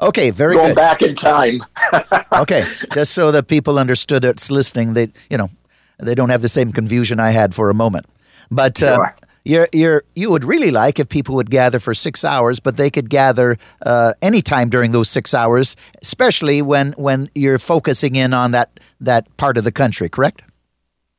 okay, 0.00 0.30
very 0.30 0.56
Going 0.56 0.68
good. 0.68 0.76
back 0.76 1.02
in 1.02 1.14
time. 1.14 1.62
okay, 2.32 2.66
just 2.92 3.12
so 3.12 3.30
that 3.32 3.48
people 3.48 3.78
understood 3.78 4.24
it's 4.24 4.50
listening, 4.50 4.94
they 4.94 5.08
you 5.28 5.36
know 5.36 5.50
they 5.98 6.14
don't 6.14 6.30
have 6.30 6.40
the 6.40 6.48
same 6.48 6.72
confusion 6.72 7.20
I 7.20 7.30
had 7.30 7.54
for 7.54 7.68
a 7.68 7.74
moment. 7.74 8.06
But 8.50 8.82
uh, 8.82 8.96
sure 8.96 9.14
you're, 9.46 9.68
you're, 9.72 10.02
you 10.14 10.30
would 10.30 10.44
really 10.44 10.72
like 10.72 10.98
if 10.98 11.08
people 11.08 11.36
would 11.36 11.50
gather 11.50 11.78
for 11.78 11.94
six 11.94 12.24
hours, 12.24 12.58
but 12.58 12.76
they 12.76 12.90
could 12.90 13.08
gather 13.08 13.56
uh, 13.84 14.12
anytime 14.20 14.68
during 14.68 14.90
those 14.90 15.08
six 15.08 15.34
hours, 15.34 15.76
especially 16.02 16.62
when, 16.62 16.92
when 16.92 17.30
you're 17.34 17.60
focusing 17.60 18.16
in 18.16 18.34
on 18.34 18.50
that, 18.50 18.80
that 19.00 19.34
part 19.36 19.56
of 19.56 19.62
the 19.62 19.70
country, 19.70 20.08
correct? 20.08 20.42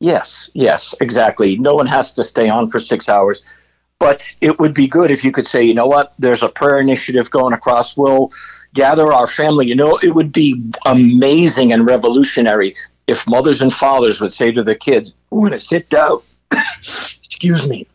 Yes, 0.01 0.49
yes, 0.53 0.93
exactly. 0.99 1.57
No 1.57 1.73
one 1.73 1.87
has 1.87 2.11
to 2.13 2.23
stay 2.23 2.49
on 2.49 2.69
for 2.69 2.81
six 2.81 3.07
hours. 3.07 3.63
But 3.99 4.29
it 4.41 4.59
would 4.59 4.75
be 4.75 4.87
good 4.87 5.09
if 5.09 5.23
you 5.23 5.31
could 5.31 5.47
say, 5.47 5.63
you 5.63 5.73
know 5.73 5.87
what, 5.87 6.13
there's 6.19 6.43
a 6.43 6.49
prayer 6.49 6.79
initiative 6.79 7.31
going 7.31 7.53
across. 7.53 7.97
We'll 7.97 8.29
gather 8.75 9.11
our 9.11 9.25
family. 9.25 9.65
You 9.67 9.73
know, 9.73 9.97
it 10.03 10.13
would 10.13 10.31
be 10.31 10.61
amazing 10.85 11.73
and 11.73 11.87
revolutionary 11.87 12.75
if 13.07 13.25
mothers 13.25 13.61
and 13.61 13.73
fathers 13.73 14.19
would 14.21 14.33
say 14.33 14.51
to 14.51 14.63
their 14.63 14.75
kids, 14.75 15.15
we're 15.31 15.47
going 15.47 15.59
to 15.59 15.65
sit 15.65 15.89
down, 15.89 16.19
excuse 17.23 17.65
me, 17.67 17.87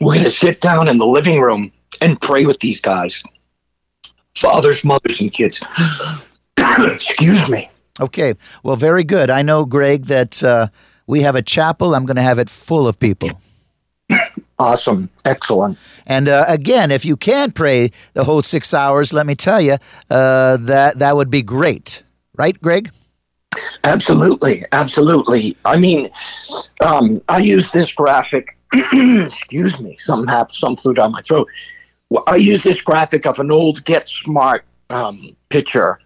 we're 0.00 0.14
going 0.14 0.24
to 0.24 0.30
sit 0.30 0.60
down 0.60 0.88
in 0.88 0.98
the 0.98 1.06
living 1.06 1.40
room 1.40 1.72
and 2.00 2.20
pray 2.20 2.46
with 2.46 2.60
these 2.60 2.80
guys 2.80 3.22
fathers, 4.34 4.82
mothers, 4.82 5.20
and 5.20 5.32
kids. 5.32 5.62
Excuse 6.58 7.48
me. 7.48 7.70
Okay. 8.00 8.34
Well, 8.62 8.76
very 8.76 9.04
good. 9.04 9.30
I 9.30 9.42
know, 9.42 9.64
Greg, 9.64 10.06
that 10.06 10.42
uh, 10.42 10.68
we 11.06 11.20
have 11.20 11.36
a 11.36 11.42
chapel. 11.42 11.94
I'm 11.94 12.06
going 12.06 12.16
to 12.16 12.22
have 12.22 12.38
it 12.38 12.48
full 12.48 12.88
of 12.88 12.98
people. 12.98 13.30
Awesome. 14.58 15.10
Excellent. 15.24 15.78
And 16.06 16.28
uh, 16.28 16.44
again, 16.48 16.90
if 16.90 17.04
you 17.04 17.16
can 17.16 17.50
pray 17.50 17.90
the 18.14 18.24
whole 18.24 18.42
six 18.42 18.72
hours, 18.72 19.12
let 19.12 19.26
me 19.26 19.34
tell 19.34 19.60
you, 19.60 19.76
uh, 20.08 20.56
that, 20.58 20.98
that 20.98 21.16
would 21.16 21.30
be 21.30 21.42
great. 21.42 22.02
Right, 22.36 22.58
Greg? 22.60 22.90
Absolutely, 23.84 24.64
absolutely. 24.72 25.56
I 25.64 25.76
mean, 25.76 26.10
um, 26.80 27.20
I 27.28 27.38
use 27.38 27.70
this 27.72 27.92
graphic. 27.92 28.56
excuse 29.26 29.78
me, 29.80 29.96
some 29.96 30.26
have 30.26 30.50
some 30.50 30.76
flew 30.76 30.94
down 30.94 31.12
my 31.12 31.20
throat. 31.22 31.48
I 32.26 32.36
use 32.36 32.62
this 32.62 32.80
graphic 32.80 33.26
of 33.26 33.38
an 33.38 33.50
old 33.50 33.84
Get 33.84 34.08
Smart 34.08 34.64
um, 34.90 35.36
picture. 35.48 35.98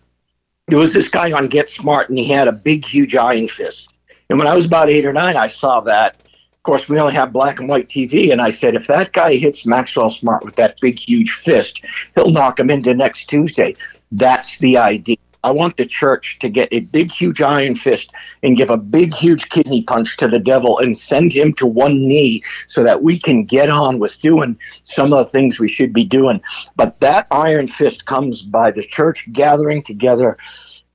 There 0.68 0.78
was 0.78 0.92
this 0.92 1.08
guy 1.08 1.30
on 1.32 1.48
Get 1.48 1.68
Smart, 1.68 2.08
and 2.08 2.18
he 2.18 2.26
had 2.26 2.48
a 2.48 2.52
big, 2.52 2.84
huge 2.84 3.14
iron 3.14 3.48
fist. 3.48 3.94
And 4.28 4.38
when 4.38 4.48
I 4.48 4.54
was 4.54 4.66
about 4.66 4.90
eight 4.90 5.06
or 5.06 5.12
nine, 5.12 5.36
I 5.36 5.46
saw 5.46 5.80
that. 5.82 6.22
Of 6.52 6.62
course, 6.64 6.88
we 6.88 6.98
only 6.98 7.14
have 7.14 7.32
black 7.32 7.60
and 7.60 7.68
white 7.68 7.88
TV, 7.88 8.32
and 8.32 8.42
I 8.42 8.50
said, 8.50 8.74
if 8.74 8.88
that 8.88 9.12
guy 9.12 9.36
hits 9.36 9.64
Maxwell 9.64 10.10
Smart 10.10 10.44
with 10.44 10.56
that 10.56 10.80
big, 10.80 10.98
huge 10.98 11.30
fist, 11.30 11.84
he'll 12.16 12.32
knock 12.32 12.58
him 12.58 12.70
into 12.70 12.92
next 12.94 13.26
Tuesday. 13.26 13.76
That's 14.10 14.58
the 14.58 14.76
idea. 14.76 15.18
I 15.46 15.52
want 15.52 15.76
the 15.76 15.86
church 15.86 16.40
to 16.40 16.48
get 16.48 16.68
a 16.72 16.80
big, 16.80 17.12
huge 17.12 17.40
iron 17.40 17.76
fist 17.76 18.10
and 18.42 18.56
give 18.56 18.68
a 18.68 18.76
big, 18.76 19.14
huge 19.14 19.48
kidney 19.48 19.82
punch 19.82 20.16
to 20.16 20.26
the 20.26 20.40
devil 20.40 20.76
and 20.80 20.96
send 20.96 21.32
him 21.32 21.52
to 21.54 21.66
one 21.68 22.00
knee 22.08 22.42
so 22.66 22.82
that 22.82 23.04
we 23.04 23.16
can 23.16 23.44
get 23.44 23.70
on 23.70 24.00
with 24.00 24.18
doing 24.18 24.58
some 24.82 25.12
of 25.12 25.24
the 25.24 25.30
things 25.30 25.60
we 25.60 25.68
should 25.68 25.92
be 25.92 26.04
doing. 26.04 26.40
But 26.74 26.98
that 26.98 27.28
iron 27.30 27.68
fist 27.68 28.06
comes 28.06 28.42
by 28.42 28.72
the 28.72 28.82
church 28.82 29.28
gathering 29.32 29.84
together 29.84 30.36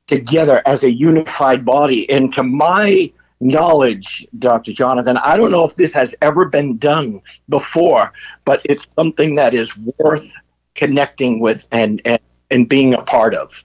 together 0.07 0.61
as 0.65 0.83
a 0.83 0.91
unified 0.91 1.63
body. 1.63 2.09
And 2.09 2.33
to 2.33 2.43
my 2.43 3.09
knowledge, 3.39 4.27
Dr. 4.37 4.73
Jonathan, 4.73 5.15
I 5.15 5.37
don't 5.37 5.51
know 5.51 5.63
if 5.63 5.75
this 5.75 5.93
has 5.93 6.13
ever 6.21 6.49
been 6.49 6.77
done 6.77 7.21
before, 7.47 8.11
but 8.43 8.61
it's 8.65 8.85
something 8.97 9.35
that 9.35 9.53
is 9.53 9.71
worth 9.77 10.29
connecting 10.75 11.39
with 11.39 11.63
and, 11.71 12.01
and, 12.03 12.19
and 12.49 12.67
being 12.67 12.93
a 12.93 13.01
part 13.03 13.33
of. 13.33 13.63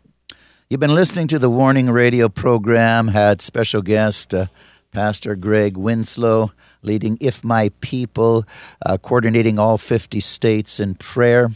You've 0.68 0.80
been 0.80 0.96
listening 0.96 1.28
to 1.28 1.38
the 1.38 1.48
Warning 1.48 1.88
Radio 1.90 2.28
program, 2.28 3.06
had 3.06 3.40
special 3.40 3.82
guest 3.82 4.34
uh, 4.34 4.46
Pastor 4.90 5.36
Greg 5.36 5.76
Winslow 5.76 6.50
leading 6.82 7.18
If 7.20 7.44
My 7.44 7.70
People, 7.80 8.44
uh, 8.84 8.98
coordinating 8.98 9.60
all 9.60 9.78
50 9.78 10.18
states 10.18 10.80
in 10.80 10.96
prayer. 10.96 11.50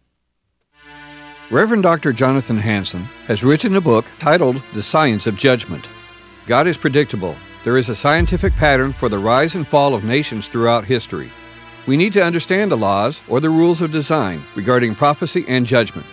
Reverend 1.50 1.83
Dr. 1.83 2.12
Jonathan 2.12 2.59
Hansen 2.59 3.04
has 3.26 3.42
written 3.42 3.76
a 3.76 3.81
book 3.81 4.07
titled 4.18 4.62
The 4.74 4.83
Science 4.83 5.26
of 5.26 5.37
Judgment. 5.37 5.88
God 6.46 6.66
is 6.66 6.76
predictable. 6.76 7.37
There 7.64 7.78
is 7.78 7.88
a 7.88 7.96
scientific 7.96 8.54
pattern 8.54 8.92
for 8.92 9.09
the 9.09 9.18
rise 9.18 9.54
and 9.54 9.66
fall 9.66 9.94
of 9.94 10.04
nations 10.04 10.48
throughout 10.48 10.85
history. 10.85 11.31
We 11.87 11.96
need 11.96 12.12
to 12.14 12.24
understand 12.24 12.70
the 12.70 12.76
laws 12.76 13.22
or 13.28 13.40
the 13.40 13.50
rules 13.50 13.81
of 13.81 13.90
design 13.90 14.44
regarding 14.54 14.94
prophecy 14.94 15.44
and 15.48 15.64
judgment. 15.66 16.07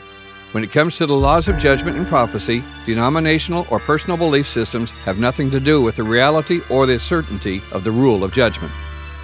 When 0.55 0.63
it 0.63 0.71
comes 0.71 0.95
to 0.95 1.05
the 1.05 1.13
laws 1.13 1.49
of 1.49 1.57
judgment 1.57 1.97
and 1.97 2.07
prophecy, 2.07 2.63
denominational 2.85 3.67
or 3.69 3.77
personal 3.77 4.15
belief 4.15 4.47
systems 4.47 4.91
have 5.03 5.17
nothing 5.17 5.51
to 5.51 5.59
do 5.59 5.81
with 5.81 5.95
the 5.95 6.03
reality 6.03 6.61
or 6.69 6.85
the 6.85 6.97
certainty 6.97 7.61
of 7.73 7.83
the 7.83 7.91
rule 7.91 8.23
of 8.23 8.31
judgment. 8.31 8.71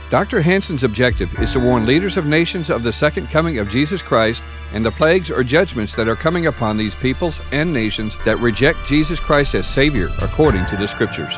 Dr. 0.09 0.41
Hansen's 0.41 0.83
objective 0.83 1.33
is 1.39 1.53
to 1.53 1.61
warn 1.61 1.85
leaders 1.85 2.17
of 2.17 2.25
nations 2.25 2.69
of 2.69 2.83
the 2.83 2.91
second 2.91 3.29
coming 3.29 3.59
of 3.59 3.69
Jesus 3.69 4.03
Christ 4.03 4.43
and 4.73 4.83
the 4.83 4.91
plagues 4.91 5.31
or 5.31 5.41
judgments 5.41 5.95
that 5.95 6.09
are 6.09 6.17
coming 6.17 6.47
upon 6.47 6.75
these 6.75 6.95
peoples 6.95 7.41
and 7.53 7.71
nations 7.71 8.17
that 8.25 8.39
reject 8.39 8.85
Jesus 8.85 9.21
Christ 9.21 9.55
as 9.55 9.65
Savior 9.65 10.09
according 10.19 10.65
to 10.65 10.75
the 10.75 10.85
Scriptures. 10.85 11.37